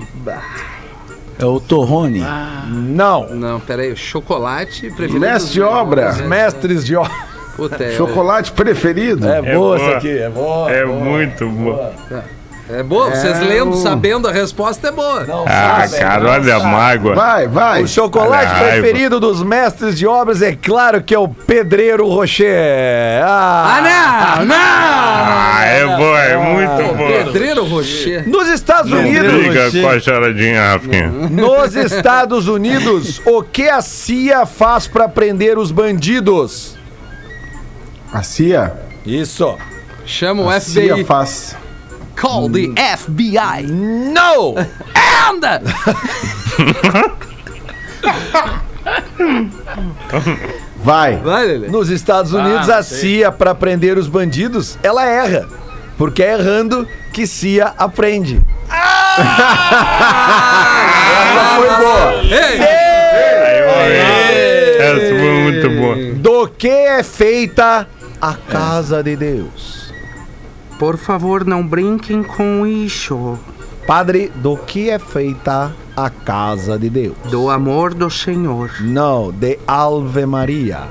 [1.39, 2.23] É o Torrone.
[2.69, 3.29] Não.
[3.31, 3.93] Não, peraí.
[3.93, 5.21] O chocolate preferido...
[5.21, 6.11] Mestre de obra.
[6.11, 7.30] Os mestres de obras.
[7.69, 7.91] Puta, é...
[7.93, 9.29] Chocolate preferido?
[9.29, 9.77] É, É boa boa.
[9.77, 10.71] essa aqui, é boa.
[10.73, 10.99] É boa.
[10.99, 11.93] muito bom.
[12.73, 15.25] É boa, vocês É lendo, o- sabendo a resposta é boa.
[15.25, 17.15] Não Ah, sabe, cara, não olha a mágoa.
[17.17, 17.83] Vai, vai.
[17.83, 18.81] O chocolate Olha a raiva.
[18.83, 23.25] preferido dos mestres de obras é claro que é o Pedreiro Rocher.
[23.25, 24.47] Ah, não!
[24.47, 24.55] Não!
[24.57, 27.07] Ah, é bom, é muito bom.
[27.09, 28.29] Pedreiro Rocher.
[28.29, 31.09] Nos Estados Não Unidos, briga com a charadinha, Rafinha.
[31.09, 36.79] nos Estados Unidos, o que a CIA faz pra prender os bandidos?
[38.13, 38.75] A CIA?
[39.07, 39.57] Isso.
[40.05, 40.73] Chama o A FBI.
[40.73, 41.57] CIA faz.
[42.21, 43.63] Call the FBI.
[43.67, 44.55] No!
[45.29, 45.63] Anda!
[50.77, 51.17] Vai.
[51.19, 51.69] Vai, Lelê.
[51.69, 52.83] Nos Estados Unidos, Ah, a.
[52.83, 55.47] CIA, pra prender os bandidos, ela erra.
[55.97, 58.41] Porque é errando que CIA aprende.
[61.29, 62.23] Essa foi boa.
[62.23, 62.59] Ei!
[64.79, 65.97] Essa foi muito boa.
[66.15, 67.87] Do que é feita
[68.21, 69.93] a casa de Deus?
[70.79, 73.39] Por favor, não brinquem com isso.
[73.87, 77.17] Padre, do que é feita a casa de Deus?
[77.31, 78.71] Do amor do Senhor.
[78.81, 80.83] Não, de Ave Maria.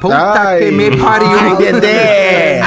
[0.00, 0.58] Puta Ai.
[0.60, 1.56] que me pariu.
[1.56, 2.60] Dedé!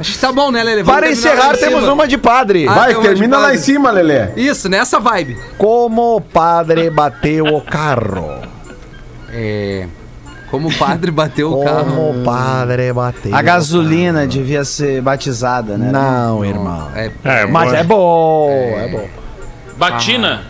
[0.00, 0.82] Acho que tá bom, né, Lelê?
[0.82, 1.92] Vamos Para terminar encerrar, em temos cima.
[1.92, 2.66] uma de padre.
[2.68, 3.58] Ah, Vai, tem uma de termina lá padre.
[3.58, 4.28] em cima, Lelê.
[4.36, 5.36] Isso, nessa vibe.
[5.58, 8.42] Como o padre bateu o carro?
[9.30, 9.86] É.
[10.54, 11.84] Como o padre bateu o carro.
[11.84, 15.90] Como o padre bateu A gasolina devia ser batizada, né?
[15.90, 16.90] Não, irmão.
[16.94, 17.76] É, É, Mas bom.
[17.76, 19.08] é bom, é bom.
[19.76, 20.42] Batina.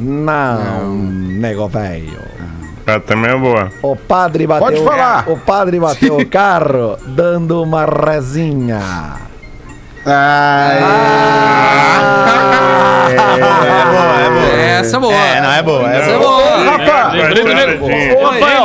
[0.00, 2.18] Não, nego velho.
[2.84, 3.70] Essa também é boa.
[3.80, 4.66] O padre bateu.
[4.66, 5.28] Pode falar.
[5.28, 8.80] O padre bateu o carro dando uma rezinha.
[14.80, 15.14] Essa é boa.
[15.14, 15.88] É, não é boa.
[15.92, 16.49] Essa é É boa.
[17.20, 17.88] Lembrei do Nego.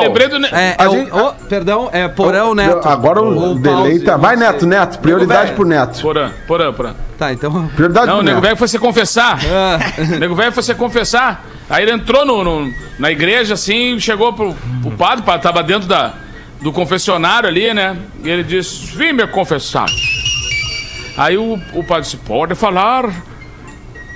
[0.01, 0.56] Lembrei do Nego.
[0.56, 2.88] É, é ô, perdão, é Porão Neto.
[2.88, 4.18] Agora o, delay tá.
[4.18, 4.99] Vai, Neto, Neto.
[4.99, 6.01] Prioridade pro Neto.
[6.01, 6.93] Porã, porã, porã.
[7.18, 7.68] Tá, então.
[7.76, 9.39] Prioridade Não, o nego velho foi se confessar.
[9.45, 9.80] Ah,
[10.16, 11.45] O nego velho foi se confessar.
[11.70, 15.64] Aí ele entrou no, no- na igreja, assim, chegou pro, pro padre, o padre tava
[15.64, 16.14] dentro da,
[16.62, 17.97] do confessionário ali, né?
[18.24, 19.88] E ele disse: Vim me confessar.
[21.18, 23.10] Aí o, o padre disse: Pode falar.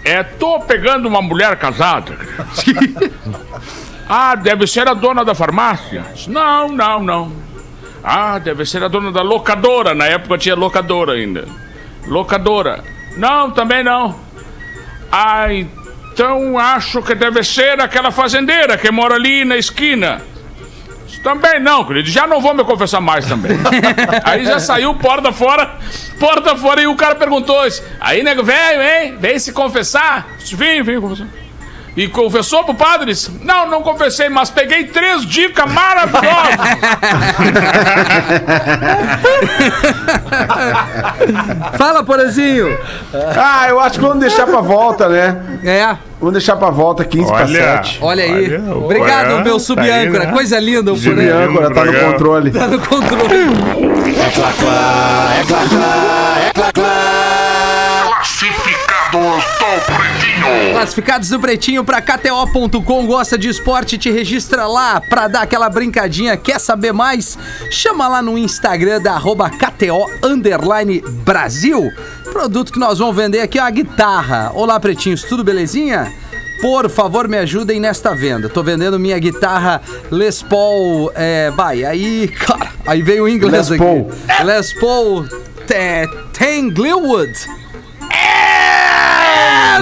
[0.05, 2.13] É, tô pegando uma mulher casada.
[4.11, 6.03] ah, deve ser a dona da farmácia.
[6.27, 7.31] Não, não, não.
[8.03, 9.93] Ah, deve ser a dona da locadora.
[9.93, 11.45] Na época tinha locadora ainda.
[12.07, 12.83] Locadora.
[13.15, 14.19] Não, também não.
[15.11, 20.23] Ah, então acho que deve ser aquela fazendeira que mora ali na esquina.
[21.21, 22.09] Também não, querido.
[22.09, 23.51] Já não vou me confessar mais também.
[24.23, 25.77] aí já saiu porta fora,
[26.19, 27.59] porta fora, e o cara perguntou.
[27.99, 29.17] Aí, nego velho, hein?
[29.19, 30.27] Vem se confessar?
[30.39, 31.27] Vim, vim confessar.
[31.97, 33.11] E confessou pro padre?
[33.43, 36.29] Não, não confessei, mas peguei três dicas maravilhosas.
[41.77, 42.77] Fala, Porazinho.
[43.35, 45.59] Ah, eu acho que vamos deixar pra volta, né?
[45.63, 47.47] É, Vamos deixar pra volta 15 pra Olha.
[47.47, 47.99] 7.
[48.01, 48.53] olha aí.
[48.55, 49.93] Olha, Obrigado, Porã meu tá sub-âncora.
[49.95, 50.31] aí, né?
[50.33, 51.15] Coisa linda o Porã.
[51.15, 52.51] Biâncora tá no controle.
[52.51, 53.45] Tá no controle.
[58.03, 59.19] Classificados do
[61.39, 63.05] Pretinho pra KTO.com.
[63.05, 63.97] Gosta de esporte?
[63.97, 66.37] Te registra lá pra dar aquela brincadinha.
[66.37, 67.37] Quer saber mais?
[67.71, 71.91] Chama lá no Instagram da arroba KTO Underline Brasil.
[72.31, 74.51] Produto que nós vamos vender aqui é uma guitarra.
[74.53, 76.11] Olá, Pretinhos, tudo belezinha?
[76.61, 78.49] Por favor, me ajudem nesta venda.
[78.49, 79.81] Tô vendendo minha guitarra
[80.11, 81.11] Les Paul.
[81.15, 84.11] É, vai, aí, cara, aí veio o inglês Les Paul.
[84.27, 84.43] aqui.
[84.43, 85.25] Les Paul
[85.69, 86.05] é,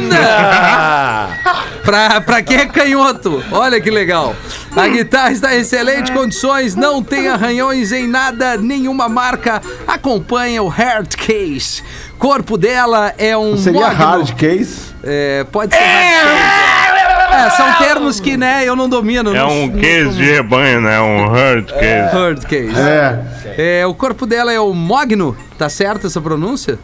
[0.02, 1.82] Tanglewood.
[1.84, 4.36] pra, pra quem é canhoto, olha que legal.
[4.76, 9.62] A guitarra está em excelentes condições, não tem arranhões em nada, nenhuma marca.
[9.88, 11.82] Acompanha o Hard Case.
[12.18, 13.96] Corpo dela é um Seria mogno.
[13.96, 14.94] hard case?
[15.04, 17.18] É, pode ser hard case.
[17.30, 19.36] É, são termos que, né, eu não domino.
[19.36, 21.00] É um não case de rebanho, né?
[21.00, 22.16] Um herd case.
[22.16, 22.80] Hard case.
[22.80, 23.82] É.
[23.82, 26.80] É, o corpo dela é o mogno, tá certo essa pronúncia?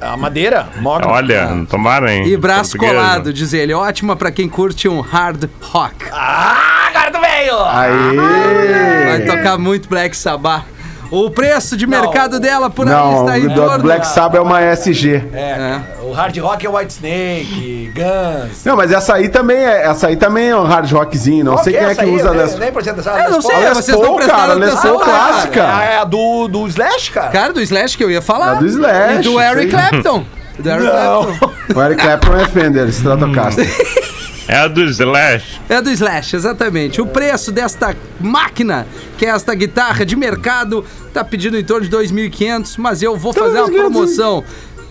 [0.00, 1.08] A madeira, mogno.
[1.08, 2.26] Olha, tomara, hein?
[2.26, 2.94] E braço Portuguesa.
[2.94, 3.72] colado, diz ele.
[3.74, 6.06] Ótima pra quem curte um hard rock.
[6.12, 7.56] Ah, agora tu veio!
[7.58, 9.26] Vai Aê!
[9.26, 10.64] tocar muito Black Sabbath.
[11.10, 13.82] O preço de mercado dela por aí Não, está em torno...
[13.82, 15.24] Black Sabbath é uma SG.
[15.32, 15.80] É.
[16.02, 18.64] O hard rock é White Snake, Guns.
[18.64, 21.44] Não, mas essa aí também é, essa aí também é um hard rockzinho.
[21.44, 22.14] Não Qual sei que quem é que aí?
[22.14, 22.58] usa nem- dessa.
[22.58, 23.18] Nem prestei atenção.
[23.18, 24.74] Eu não sei, Les vocês prestando cara, Les.
[24.74, 25.62] Paul clássica.
[25.62, 27.28] É a do, do Slash, cara.
[27.28, 28.56] Cara, do Slash que eu ia falar.
[28.56, 29.70] É do Slash, E do Eric.
[29.70, 30.24] Clapton.
[30.58, 31.50] Do Eric Clapton.
[31.74, 33.66] O Eric Clapton é Fender, Stratocaster.
[34.48, 35.60] É a do Slash.
[35.68, 37.00] É do Slash, exatamente.
[37.02, 38.86] O preço desta máquina,
[39.18, 43.32] que é esta guitarra de mercado, tá pedindo em torno de 2.500, mas eu vou
[43.34, 43.74] fazer uma 2.500.
[43.78, 44.44] promoção.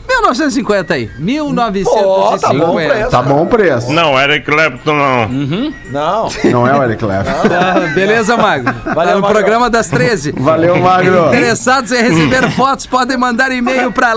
[0.08, 1.10] 1950 aí.
[1.18, 2.02] 1950.
[2.02, 3.10] Pô, tá bom o preço.
[3.12, 3.92] Tá bom preço.
[3.92, 5.28] Não, Eric Clapton não.
[5.92, 6.30] Não.
[6.46, 7.32] Não é o Eric Clapton.
[7.52, 8.74] Ah, beleza, Magro.
[8.94, 9.36] Valeu, no Magro.
[9.38, 10.32] programa das 13.
[10.38, 11.28] Valeu, Magro.
[11.28, 14.14] Interessados em receber fotos podem mandar e-mail para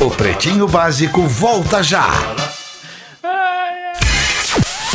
[0.00, 2.08] O Pretinho Básico volta já.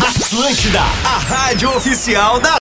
[0.01, 2.55] Atlântida, a rádio oficial da.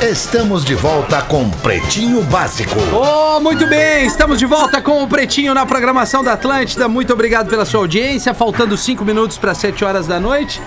[0.00, 2.76] Estamos de volta com Pretinho Básico.
[2.92, 6.88] Oh, muito bem, estamos de volta com o Pretinho na programação da Atlântida.
[6.88, 8.32] Muito obrigado pela sua audiência.
[8.32, 10.60] Faltando cinco minutos para 7 horas da noite.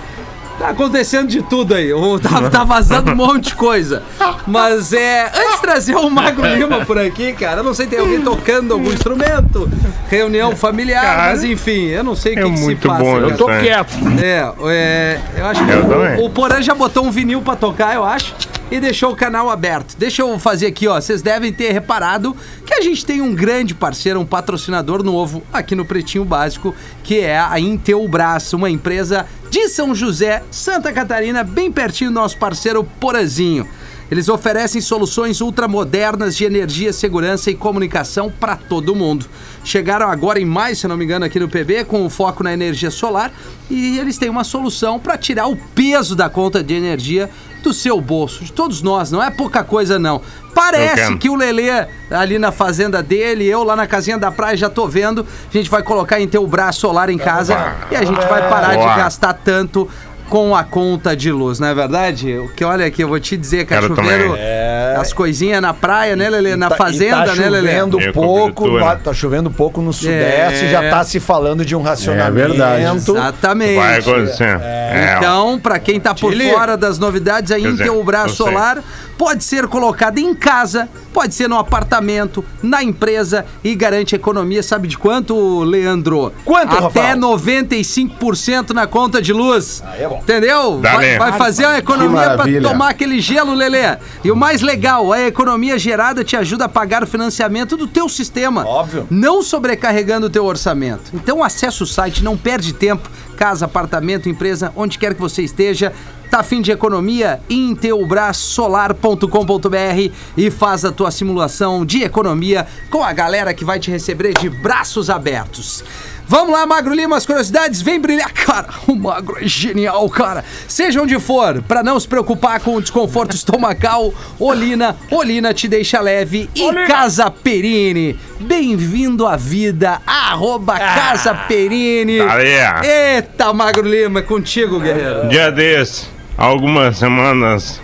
[0.59, 1.91] Tá acontecendo de tudo aí.
[1.91, 4.03] O- Tá, tá vazando um monte de coisa.
[4.45, 5.25] Mas é.
[5.33, 8.73] Antes de trazer o Magro Lima por aqui, cara, eu não sei, tem alguém tocando
[8.73, 9.69] algum instrumento,
[10.09, 13.03] reunião familiar, Cara, mas enfim, eu não sei o é que, que se muito passa.
[13.03, 13.25] bom, cara.
[13.27, 13.93] eu tô quieto.
[14.21, 16.25] É, é, eu acho que Eu o, também.
[16.25, 18.35] o Porã já botou um vinil pra tocar, eu acho.
[18.71, 19.95] E deixou o canal aberto.
[19.97, 20.99] Deixa eu fazer aqui, ó.
[20.99, 25.75] Vocês devem ter reparado que a gente tem um grande parceiro, um patrocinador novo aqui
[25.75, 31.69] no Pretinho Básico, que é a Intelbras, uma empresa de São José, Santa Catarina, bem
[31.69, 33.67] pertinho do nosso parceiro Porazinho.
[34.11, 39.25] Eles oferecem soluções ultramodernas de energia, segurança e comunicação para todo mundo.
[39.63, 42.51] Chegaram agora em maio, se não me engano, aqui no PB, com o foco na
[42.51, 43.31] energia solar,
[43.69, 47.29] e eles têm uma solução para tirar o peso da conta de energia
[47.63, 50.21] do seu bolso, de todos nós, não é pouca coisa não.
[50.53, 51.69] Parece que o Lelê
[52.09, 55.69] ali na fazenda dele, eu lá na casinha da praia já tô vendo, a gente
[55.69, 57.55] vai colocar em teu braço solar em casa
[57.89, 58.95] e a gente vai parar de Boa.
[58.97, 59.87] gastar tanto
[60.31, 62.37] com a conta de luz, não é verdade?
[62.37, 64.95] O que olha aqui, eu vou te dizer, Quero chuveiro, também.
[64.97, 66.55] as coisinhas na praia, né, Lelê?
[66.55, 67.67] Na Tá- e fazenda, tá né, Lelê?
[67.73, 70.69] chovendo É, pouco, lá- tá chovendo pouco no sudeste, É.
[70.71, 72.47] já tá se falando de um racionamento.
[72.53, 72.83] verdade.
[72.95, 73.75] Exatamente.
[73.75, 74.57] Vai acontecer.
[74.61, 76.49] É, Então, pra quem tá por Chile.
[76.49, 78.31] fora das novidades, a Intelbras.
[78.31, 78.81] Solar
[79.17, 84.87] pode ser colocada em casa, pode ser no apartamento, na empresa e garante economia, sabe
[84.87, 86.31] de quanto, Leandro?
[86.45, 87.17] Quanto, Até Rafael?
[87.17, 89.83] 95% na conta de luz.
[89.97, 90.19] é bom.
[90.21, 90.79] Entendeu?
[90.81, 92.61] Dá Vai, vai fazer uma economia pra maravilha.
[92.69, 93.97] tomar aquele gelo, Lelê.
[94.23, 98.07] E o mais legal, a economia gerada te ajuda a pagar o financiamento do teu
[98.09, 98.65] sistema.
[98.65, 99.07] Óbvio.
[99.09, 101.11] Não sobrecarregando o teu orçamento.
[101.13, 103.09] Então acessa o site, não perde tempo.
[103.35, 105.91] Casa, apartamento, empresa, onde quer que você esteja.
[106.31, 107.41] Tá afim de economia?
[107.49, 114.33] Intelbrasolar.com.br e faz a tua simulação de economia com a galera que vai te receber
[114.35, 115.83] de braços abertos.
[116.25, 118.31] Vamos lá, Magro Lima, as curiosidades, vem brilhar.
[118.31, 120.45] Cara, o Magro é genial, cara.
[120.69, 125.99] Seja onde for, pra não se preocupar com o desconforto estomacal, Olina, Olina te deixa
[125.99, 128.17] leve e Casa Perini.
[128.39, 132.19] Bem-vindo à vida, arroba Casa Perini.
[132.19, 132.85] Tá.
[132.85, 135.27] Eita, Magro Lima, é contigo, guerreiro.
[135.27, 136.07] Dia desse,
[136.41, 137.79] algumas semanas,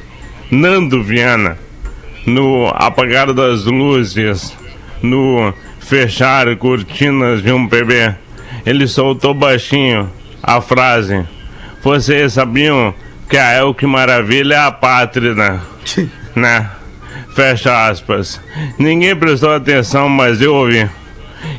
[0.50, 1.60] Nando Viana,
[2.26, 4.58] no apagar das luzes,
[5.00, 8.16] no fechar cortinas de um PB,
[8.66, 10.10] ele soltou baixinho
[10.42, 11.24] a frase:
[11.84, 12.96] Vocês sabiam
[13.30, 15.60] que a El que Maravilha é a pátria, né?
[16.36, 16.68] né?
[17.36, 18.42] Fecha aspas.
[18.80, 20.90] Ninguém prestou atenção, mas eu ouvi.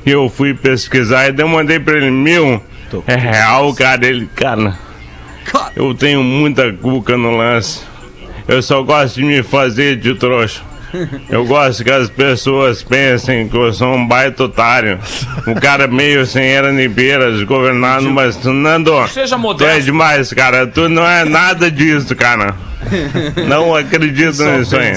[0.05, 2.61] Eu fui pesquisar e demandei pra ele mil.
[3.07, 4.05] É real, cara.
[4.05, 4.88] Ele, cara.
[5.51, 7.83] Cara, Eu tenho muita cuca no lance.
[8.47, 10.63] Eu só gosto de me fazer de trouxa.
[11.29, 14.99] Eu gosto que as pessoas pensem que eu sou um baita otário.
[15.47, 20.33] Um cara meio sem era nem beira, desgovernado, mas tu, Nando, Seja tu é demais,
[20.33, 20.67] cara.
[20.67, 22.55] Tu não é nada disso, cara.
[23.47, 24.93] Não acredito nisso aí.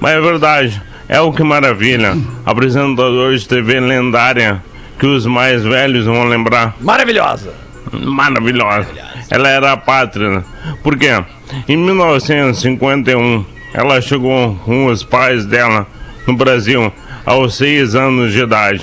[0.00, 0.82] Mas é verdade.
[1.08, 2.16] É o que maravilha.
[2.44, 4.62] Apresentador de TV lendária
[4.98, 7.52] que os mais velhos vão lembrar Maravilhosa.
[7.92, 8.88] Maravilhosa.
[9.30, 10.44] Ela era a pátria.
[10.82, 11.22] Por quê?
[11.68, 15.86] Em 1951, ela chegou com os pais dela
[16.26, 16.92] no Brasil
[17.24, 18.82] aos seis anos de idade,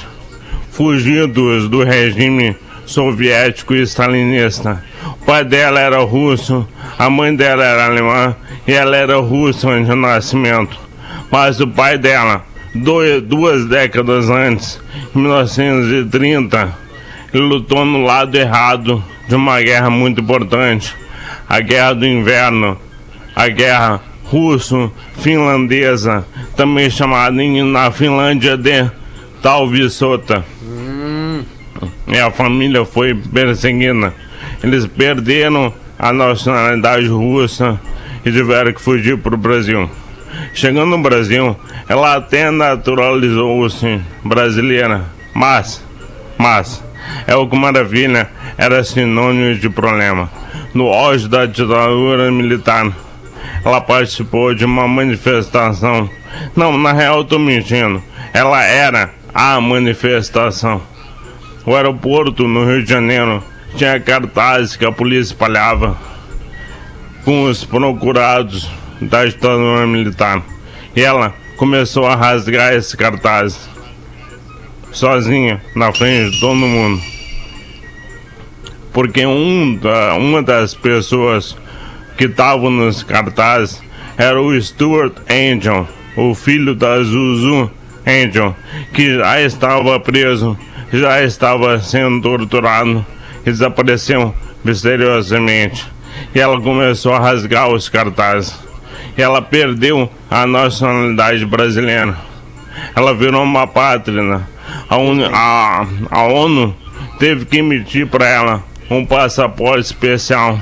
[0.72, 2.56] fugidos do regime
[2.86, 4.84] soviético e stalinista.
[5.22, 8.36] O pai dela era russo, a mãe dela era alemã
[8.66, 10.80] e ela era russa de nascimento.
[11.30, 14.80] Mas o pai dela, dois, duas décadas antes,
[15.14, 16.87] em 1930, ele
[17.40, 20.96] lutou no lado errado de uma guerra muito importante,
[21.48, 22.78] a Guerra do Inverno,
[23.36, 26.26] a Guerra Russo-Finlandesa,
[26.56, 28.90] também chamada na Finlândia de
[29.42, 30.44] Talvisota.
[32.08, 34.14] E a família foi perseguida.
[34.64, 37.80] Eles perderam a nacionalidade russa
[38.26, 39.90] e tiveram que fugir para o Brasil.
[40.54, 41.56] Chegando no Brasil,
[41.88, 45.84] ela até naturalizou-se brasileira, mas,
[46.38, 46.84] mas,
[47.26, 50.30] é o que maravilha, era sinônimo de problema.
[50.74, 52.92] No auge da ditadura militar,
[53.64, 56.10] ela participou de uma manifestação.
[56.56, 58.02] Não, na real tô mentindo.
[58.34, 60.82] Ela era a manifestação.
[61.66, 63.44] O aeroporto no Rio de Janeiro
[63.76, 65.98] tinha cartazes que a polícia espalhava
[67.26, 68.70] com os procurados
[69.02, 70.42] da ditadura militar.
[70.96, 73.70] E ela começou a rasgar esse cartaz
[74.98, 77.02] sozinha na frente de todo mundo.
[78.92, 81.56] Porque um da, uma das pessoas
[82.18, 83.82] que estavam nos cartazes
[84.18, 87.70] era o Stuart Angel, o filho da Zuzu
[88.08, 88.56] Angel,
[88.92, 90.58] que já estava preso,
[90.92, 93.06] já estava sendo torturado
[93.46, 94.34] e desapareceu
[94.64, 95.86] misteriosamente.
[96.34, 98.58] E ela começou a rasgar os cartazes.
[99.16, 102.18] Ela perdeu a nacionalidade brasileira.
[102.96, 104.42] Ela virou uma pátria.
[104.90, 106.76] A, ONU- a- a ONU
[107.20, 110.60] teve que emitir para ela um passaporte especial,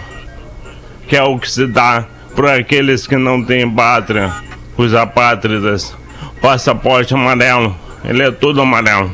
[1.08, 2.06] que é o que se dá
[2.36, 4.32] por aqueles que não têm pátria,
[4.78, 5.96] os apátridas.
[6.42, 9.12] Passaporte amarelo, ele é tudo amarelo.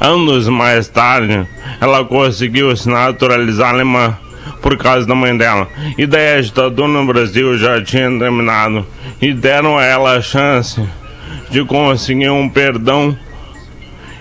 [0.00, 1.46] Anos mais tarde,
[1.80, 4.16] ela conseguiu se naturalizar alemã
[4.60, 5.68] por causa da mãe dela.
[5.96, 8.86] E daí a ditadura no Brasil já tinha terminado.
[9.22, 10.82] E deram a ela a chance
[11.50, 13.16] de conseguir um perdão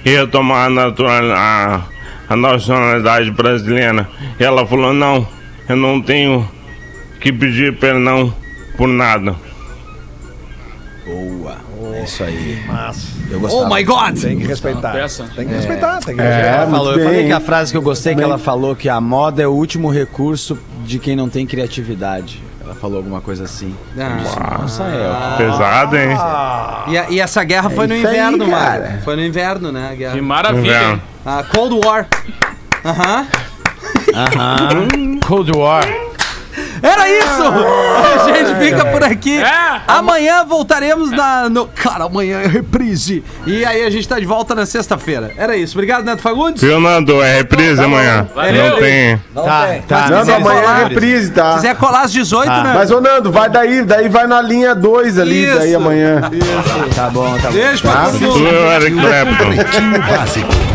[0.03, 1.81] e retomar a, natural, a,
[2.29, 4.07] a nacionalidade brasileira.
[4.39, 5.27] E ela falou: Não,
[5.67, 6.47] eu não tenho
[7.19, 8.33] que pedir perdão
[8.77, 9.35] por nada.
[11.05, 11.55] Boa.
[11.93, 12.63] É isso aí.
[13.29, 13.75] Eu Oh gostava.
[13.75, 14.19] my God!
[14.19, 14.91] Tem que respeitar.
[15.35, 16.57] Tem que respeitar, tem que É, respeitar.
[16.57, 18.99] Ela falou, eu falei que a frase que eu gostei que ela falou que a
[18.99, 22.41] moda é o último recurso de quem não tem criatividade.
[22.65, 23.75] Ela falou alguma coisa assim.
[23.95, 24.57] Ah.
[24.59, 25.37] Nossa, é.
[25.37, 26.17] Pesado, hein?
[26.87, 28.81] E, e essa guerra foi no isso aí, inverno, cara.
[28.89, 29.01] mano.
[29.03, 29.85] Foi no inverno, né?
[29.87, 30.21] A Que guerra.
[30.21, 31.01] maravilha, hein?
[31.23, 32.07] A Cold War.
[32.83, 33.27] Aham.
[35.27, 36.04] Cold War.
[36.85, 37.43] Era isso!
[38.25, 39.37] A gente fica por aqui.
[39.41, 39.81] É.
[39.87, 41.49] Amanhã voltaremos na.
[41.49, 41.67] No...
[41.67, 43.23] Cara, amanhã é reprise.
[43.45, 45.31] E aí a gente tá de volta na sexta-feira.
[45.37, 45.75] Era isso.
[45.75, 46.61] Obrigado, Neto Fagundes.
[46.61, 47.21] Viu, Nando?
[47.21, 48.27] É reprise amanhã.
[48.35, 48.71] Valeu.
[48.71, 49.17] Não tem.
[49.33, 49.41] Tá,
[49.87, 49.99] tá.
[50.01, 51.53] Mas Nando, quiser amanhã é reprise, Se tá?
[51.55, 52.63] quiser colar às 18, Ah.
[52.63, 52.71] né?
[52.75, 55.57] Mas, ô Nando, vai daí, daí vai na linha 2 ali, Isso.
[55.57, 56.21] daí amanhã.
[56.95, 57.53] Tá bom, tá bom.
[57.53, 58.47] Beijo Tu, mundo.
[58.47, 59.55] Eric Clapton.
[59.55, 60.74] Pretinho Básico.